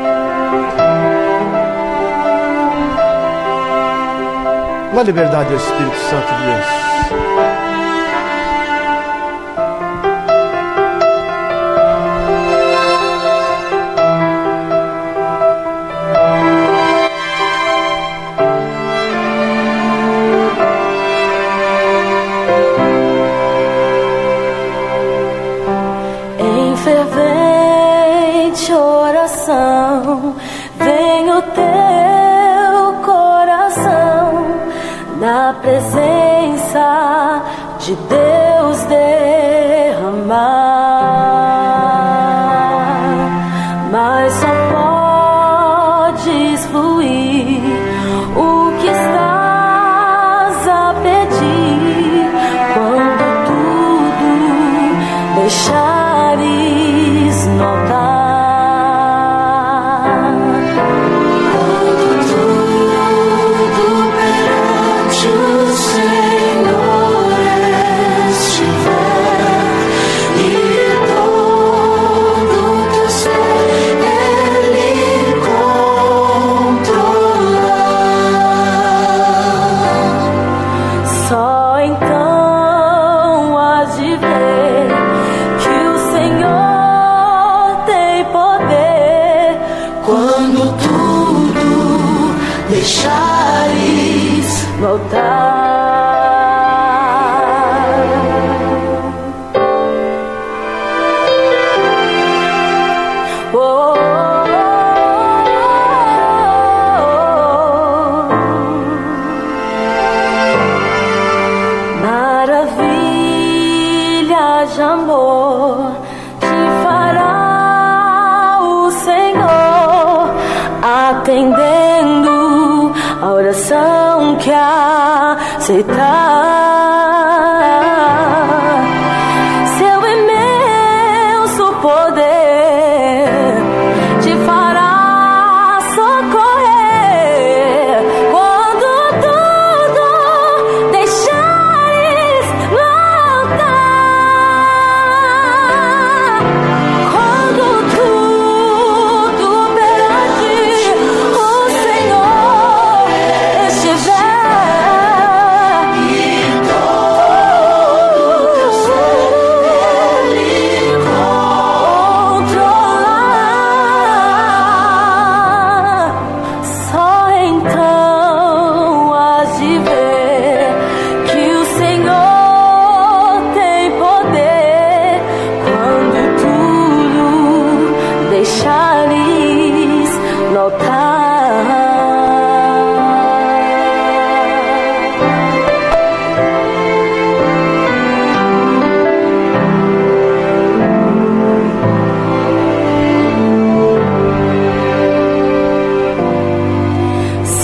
[4.96, 6.81] Dá liberdade ao Espírito Santo de Deus.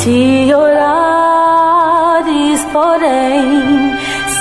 [0.07, 3.43] Se orares, porém,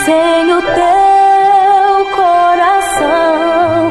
[0.05, 3.91] sem o teu coração,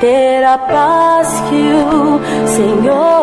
[0.00, 1.62] ter a paz que
[1.94, 3.21] o Senhor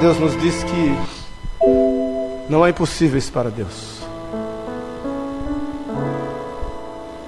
[0.00, 0.96] Deus nos diz que
[2.48, 3.98] não há impossíveis para Deus.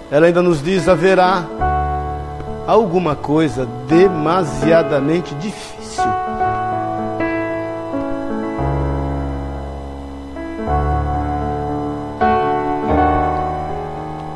[0.09, 1.45] Ela ainda nos diz: haverá
[2.69, 6.05] alguma coisa demasiadamente difícil.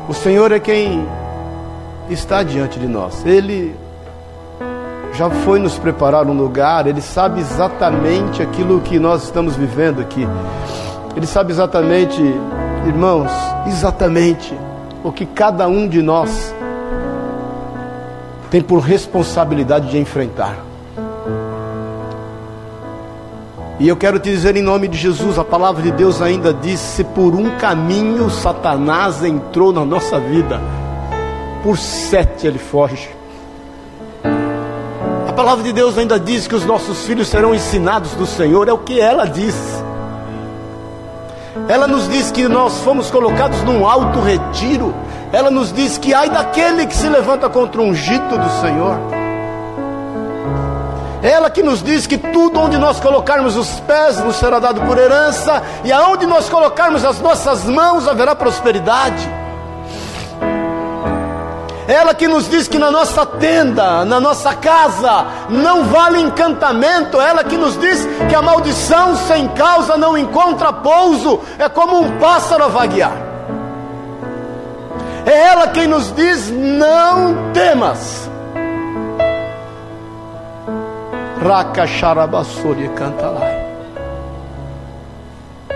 [0.09, 1.07] O Senhor é quem
[2.09, 3.25] está diante de nós.
[3.25, 3.75] Ele
[5.17, 10.27] já foi nos preparar um lugar, Ele sabe exatamente aquilo que nós estamos vivendo aqui.
[11.15, 12.21] Ele sabe exatamente,
[12.85, 13.31] irmãos,
[13.67, 14.53] exatamente
[15.03, 16.53] o que cada um de nós
[18.51, 20.57] tem por responsabilidade de enfrentar.
[23.79, 26.79] E eu quero te dizer em nome de Jesus, a palavra de Deus ainda diz:
[26.79, 30.61] se por um caminho Satanás entrou na nossa vida,
[31.63, 33.09] por sete ele foge.
[35.45, 38.79] Palavra de Deus ainda diz que os nossos filhos serão ensinados do Senhor, é o
[38.79, 39.55] que ela diz.
[41.67, 44.91] Ela nos diz que nós fomos colocados num alto retiro.
[45.31, 48.97] Ela nos diz que ai daquele que se levanta contra o ungido do Senhor.
[51.21, 54.97] Ela que nos diz que tudo onde nós colocarmos os pés nos será dado por
[54.97, 59.44] herança, e aonde nós colocarmos as nossas mãos haverá prosperidade.
[61.87, 67.21] Ela que nos diz que na nossa tenda, na nossa casa, não vale encantamento.
[67.21, 72.17] Ela que nos diz que a maldição sem causa não encontra pouso, é como um
[72.17, 73.13] pássaro a vaguear.
[75.25, 78.29] É ela quem nos diz: não temas.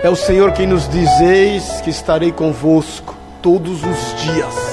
[0.02, 4.69] É o Senhor quem nos diz: Eis que estarei convosco todos os dias,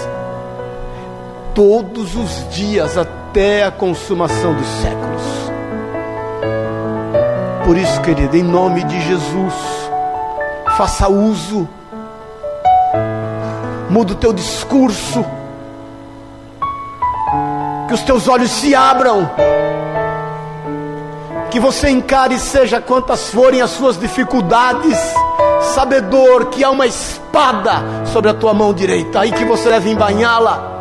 [1.58, 5.24] todos os dias até a consumação dos séculos.
[7.66, 9.56] Por isso, querido, em nome de Jesus,
[10.78, 11.68] faça uso,
[13.90, 15.26] muda o teu discurso,
[17.88, 19.28] que os teus olhos se abram
[21.50, 24.96] que você encare, seja quantas forem as suas dificuldades,
[25.74, 30.77] sabedor que há uma espada sobre a tua mão direita, aí que você deve embanhá-la,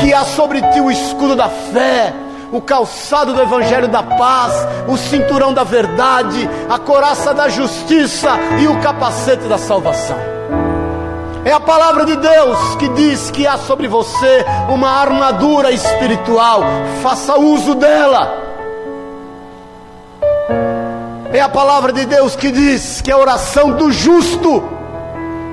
[0.00, 2.12] que há sobre ti o escudo da fé,
[2.52, 4.52] o calçado do evangelho da paz,
[4.88, 8.30] o cinturão da verdade, a coraça da justiça
[8.60, 10.16] e o capacete da salvação.
[11.44, 16.62] É a palavra de Deus que diz que há sobre você uma armadura espiritual.
[17.02, 18.50] Faça uso dela.
[21.32, 24.79] É a palavra de Deus que diz que a oração do justo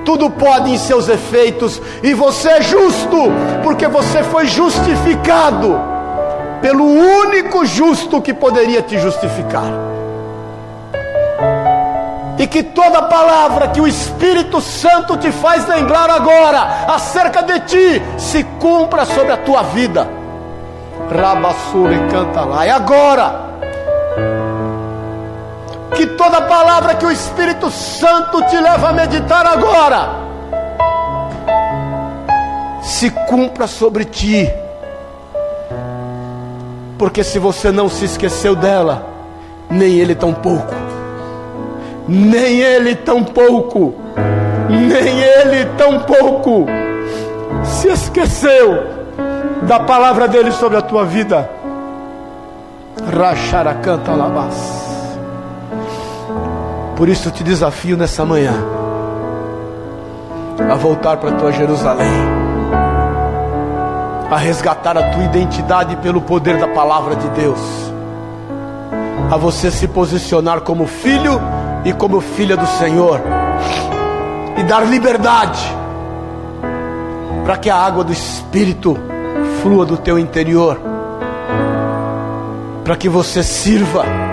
[0.08, 3.30] tudo pode em seus efeitos, e você é justo,
[3.62, 5.78] porque você foi justificado
[6.62, 9.70] pelo único justo que poderia te justificar.
[12.38, 18.02] E que toda palavra que o Espírito Santo te faz lembrar agora acerca de ti
[18.16, 20.08] se cumpra sobre a tua vida.
[21.14, 22.66] Rabassura e canta lá.
[22.66, 23.47] E agora,
[25.98, 30.10] que toda palavra que o Espírito Santo te leva a meditar agora
[32.80, 34.48] se cumpra sobre ti.
[36.96, 39.06] Porque se você não se esqueceu dela,
[39.68, 40.72] nem ele tampouco.
[42.06, 43.94] Nem ele tampouco.
[44.70, 46.66] Nem ele tampouco
[47.64, 48.86] se esqueceu
[49.62, 51.50] da palavra dele sobre a tua vida.
[53.12, 54.87] Racharacanta labas.
[56.98, 58.52] Por isso eu te desafio nessa manhã
[60.68, 62.10] a voltar para a tua Jerusalém,
[64.28, 67.60] a resgatar a tua identidade pelo poder da palavra de Deus,
[69.30, 71.40] a você se posicionar como filho
[71.84, 73.20] e como filha do Senhor,
[74.56, 75.72] e dar liberdade
[77.44, 78.98] para que a água do Espírito
[79.62, 80.80] flua do teu interior,
[82.82, 84.27] para que você sirva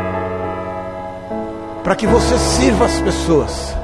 [1.85, 3.77] para que você sirva as pessoas,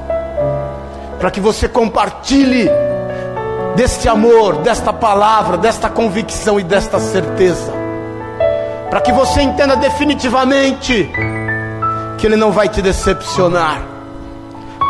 [1.20, 2.68] para que você compartilhe
[3.76, 7.72] deste amor, desta palavra, desta convicção e desta certeza,
[8.90, 11.08] para que você entenda definitivamente
[12.18, 13.80] que Ele não vai te decepcionar,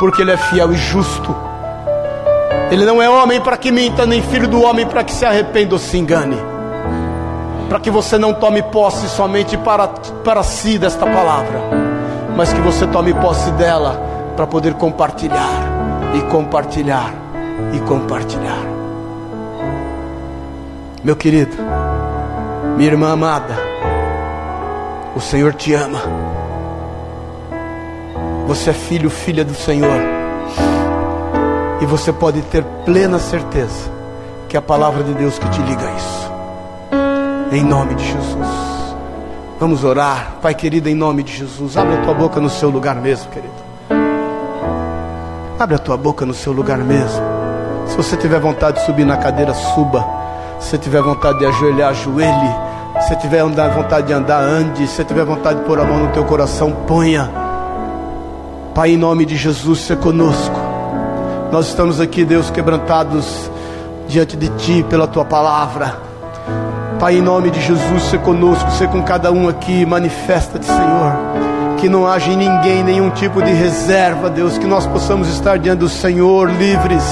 [0.00, 1.36] porque Ele é fiel e justo.
[2.70, 5.74] Ele não é homem para que minta, nem filho do homem para que se arrependa
[5.74, 6.38] ou se engane.
[7.68, 9.86] Para que você não tome posse somente para,
[10.24, 11.81] para si desta palavra
[12.36, 14.00] mas que você tome posse dela
[14.36, 15.62] para poder compartilhar
[16.14, 17.12] e compartilhar
[17.72, 18.62] e compartilhar.
[21.04, 21.56] Meu querido,
[22.76, 23.56] minha irmã amada,
[25.14, 26.00] o Senhor te ama.
[28.46, 30.00] Você é filho, filha do Senhor.
[31.80, 33.90] E você pode ter plena certeza
[34.48, 36.32] que é a palavra de Deus que te liga a isso.
[37.52, 38.81] Em nome de Jesus.
[39.62, 41.76] Vamos orar, Pai querido, em nome de Jesus.
[41.76, 43.54] Abre a tua boca no seu lugar mesmo, querido.
[45.56, 47.22] Abre a tua boca no seu lugar mesmo.
[47.86, 50.04] Se você tiver vontade de subir na cadeira, suba.
[50.58, 52.52] Se tiver vontade de ajoelhar, ajoelhe.
[53.06, 54.84] Se tiver vontade de andar, ande.
[54.88, 57.30] Se tiver vontade de pôr a mão no teu coração, ponha.
[58.74, 60.58] Pai, em nome de Jesus, se conosco.
[61.52, 63.48] Nós estamos aqui, Deus, quebrantados
[64.08, 66.10] diante de Ti pela Tua palavra.
[67.02, 71.76] Pai, em nome de Jesus, ser conosco, ser com cada um aqui, manifesta-te, Senhor.
[71.80, 75.80] que não haja em ninguém nenhum tipo de reserva, Deus, que nós possamos estar diante
[75.80, 77.02] do Senhor livres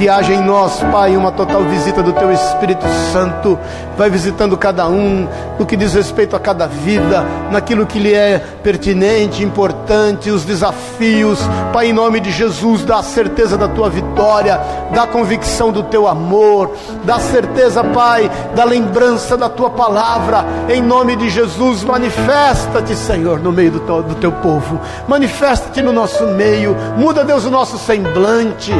[0.00, 3.58] que haja em nós, Pai, uma total visita do Teu Espírito Santo.
[3.98, 5.28] Vai visitando cada um,
[5.58, 11.38] no que diz respeito a cada vida, naquilo que lhe é pertinente, importante, os desafios.
[11.70, 14.58] Pai, em nome de Jesus, dá a certeza da Tua vitória,
[14.94, 16.74] dá a convicção do Teu amor,
[17.04, 20.46] dá a certeza, Pai, da lembrança da Tua palavra.
[20.70, 24.80] Em nome de Jesus, manifesta-te, Senhor, no meio do teu, do teu povo.
[25.06, 26.74] Manifesta-te no nosso meio.
[26.96, 28.72] Muda, Deus, o nosso semblante.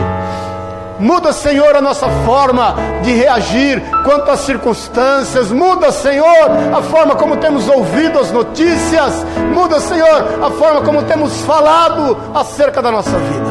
[1.00, 5.50] Muda, Senhor, a nossa forma de reagir quanto às circunstâncias.
[5.50, 9.24] Muda, Senhor, a forma como temos ouvido as notícias.
[9.54, 13.50] Muda, Senhor, a forma como temos falado acerca da nossa vida.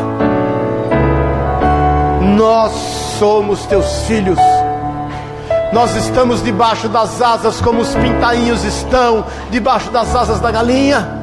[2.37, 2.71] Nós
[3.17, 4.37] somos teus filhos.
[5.73, 11.18] Nós estamos debaixo das asas como os pintainhos estão debaixo das asas da galinha.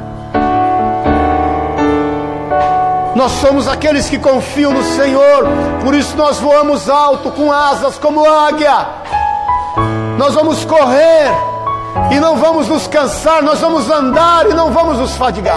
[3.16, 5.48] Nós somos aqueles que confiam no Senhor,
[5.82, 8.86] por isso nós voamos alto com asas como águia.
[10.18, 11.32] Nós vamos correr
[12.12, 15.56] e não vamos nos cansar, nós vamos andar e não vamos nos fadigar.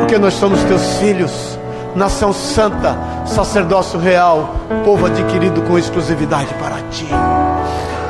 [0.00, 1.58] Porque nós somos teus filhos,
[1.96, 4.54] nação santa, sacerdócio real,
[4.84, 7.08] povo adquirido com exclusividade para ti.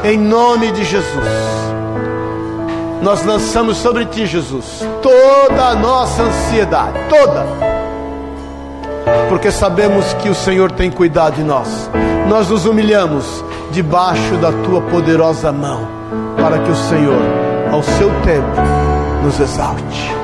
[0.03, 1.82] Em nome de Jesus
[3.03, 7.45] nós lançamos sobre ti, Jesus, toda a nossa ansiedade, toda,
[9.29, 11.91] porque sabemos que o Senhor tem cuidado de nós.
[12.29, 15.89] Nós nos humilhamos debaixo da tua poderosa mão,
[16.37, 17.21] para que o Senhor,
[17.73, 18.61] ao seu tempo,
[19.25, 20.15] nos exalte.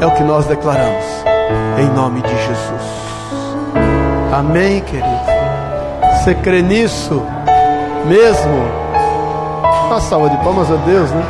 [0.00, 1.04] É o que nós declaramos,
[1.78, 3.02] em nome de Jesus.
[4.32, 5.06] Amém, querido.
[6.18, 7.22] Você crê nisso
[8.08, 8.81] mesmo?
[9.92, 11.22] Uma salva de palmas a Deus, né?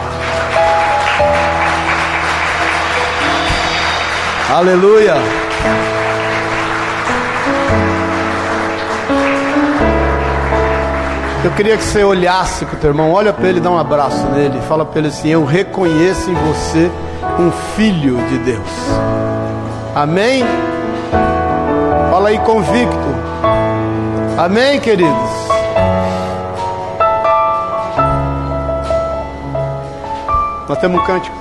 [4.55, 5.17] Aleluia.
[11.43, 14.25] Eu queria que você olhasse para o teu irmão, olha para ele, dá um abraço
[14.27, 16.89] nele, fala para ele assim: Eu reconheço em você
[17.41, 18.71] um filho de Deus.
[19.93, 20.45] Amém?
[22.13, 23.09] Fala aí convicto.
[24.39, 25.62] Amém, queridos?
[30.73, 31.37] Nós temos um cântico.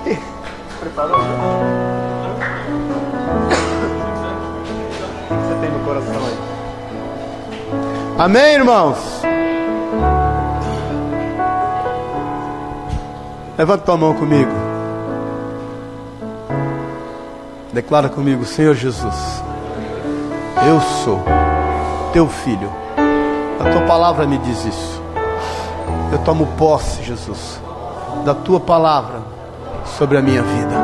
[0.81, 1.17] Preparou?
[8.19, 8.97] Amém, irmãos?
[13.57, 14.51] Levanta tua mão comigo.
[17.71, 19.41] Declara comigo, Senhor Jesus.
[20.67, 21.23] Eu sou
[22.11, 22.69] teu filho.
[23.61, 25.01] A tua palavra me diz isso.
[26.11, 27.61] Eu tomo posse, Jesus,
[28.23, 29.21] da tua palavra
[29.97, 30.75] sobre a minha vida.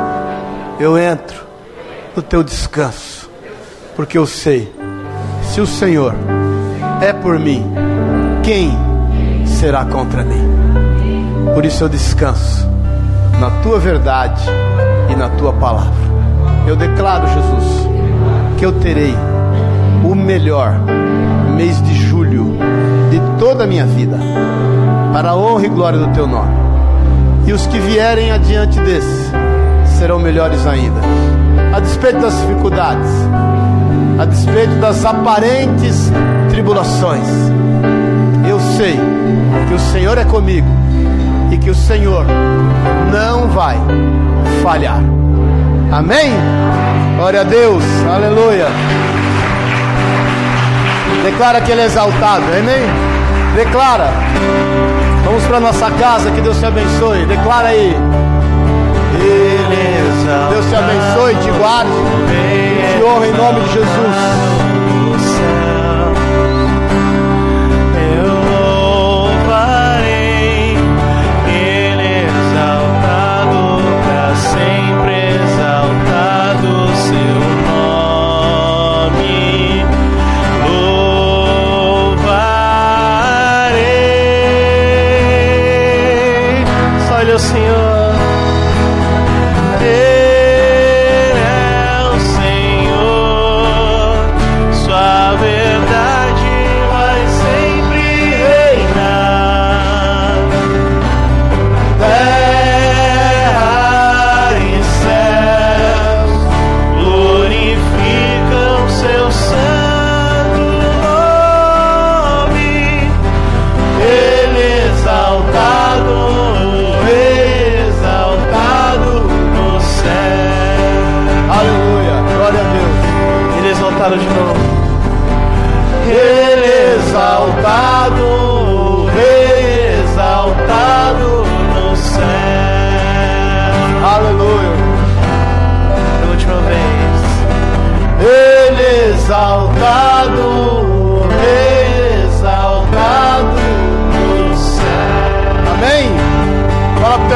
[0.79, 1.45] Eu entro
[2.15, 3.29] no teu descanso,
[3.95, 4.73] porque eu sei,
[5.43, 6.13] se o Senhor
[7.01, 7.65] é por mim,
[8.43, 8.71] quem
[9.45, 10.47] será contra mim?
[11.53, 12.67] Por isso eu descanso
[13.39, 14.43] na tua verdade
[15.09, 16.07] e na tua palavra.
[16.67, 17.87] Eu declaro, Jesus,
[18.57, 19.15] que eu terei
[20.03, 20.79] o melhor
[21.55, 22.57] mês de julho
[23.09, 24.17] de toda a minha vida,
[25.13, 26.56] para a honra e glória do teu nome.
[27.47, 29.31] E os que vierem adiante desse
[29.97, 30.99] serão melhores ainda.
[31.73, 33.09] A despeito das dificuldades,
[34.19, 36.11] a despeito das aparentes
[36.49, 37.25] tribulações.
[38.47, 38.99] Eu sei
[39.69, 40.67] que o Senhor é comigo
[41.49, 42.25] e que o Senhor
[43.13, 43.77] não vai
[44.61, 45.01] falhar.
[45.89, 46.33] Amém?
[47.15, 47.83] Glória a Deus,
[48.13, 48.67] aleluia.
[51.23, 52.83] Declara que Ele é exaltado, amém?
[53.55, 54.11] Declara.
[55.27, 57.25] Vamos para nossa casa, que Deus te abençoe.
[57.25, 57.93] Declara aí.
[60.49, 61.91] Deus te abençoe, te guarde,
[62.97, 64.66] te honra em nome de Jesus.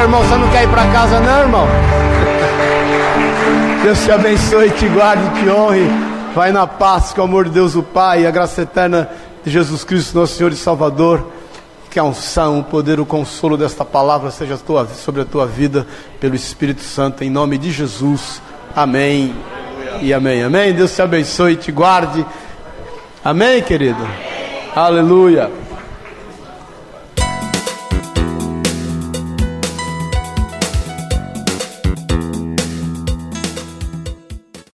[0.02, 1.66] Irmão, você não quer ir para casa, não, irmão?
[3.82, 5.86] Deus te abençoe, te guarde, te honre.
[6.34, 9.08] Vai na paz, com o amor de Deus, o Pai, a graça eterna
[9.44, 11.26] de Jesus Cristo, nosso Senhor e Salvador.
[11.90, 14.58] Que a unção, o poder, o consolo desta palavra seja
[14.96, 15.86] sobre a tua vida,
[16.18, 18.40] pelo Espírito Santo, em nome de Jesus.
[18.74, 19.34] Amém
[20.00, 20.42] e amém.
[20.42, 20.72] Amém.
[20.72, 22.24] Deus te abençoe, te guarde.
[23.22, 24.04] Amém, querido?
[24.74, 25.61] Aleluia.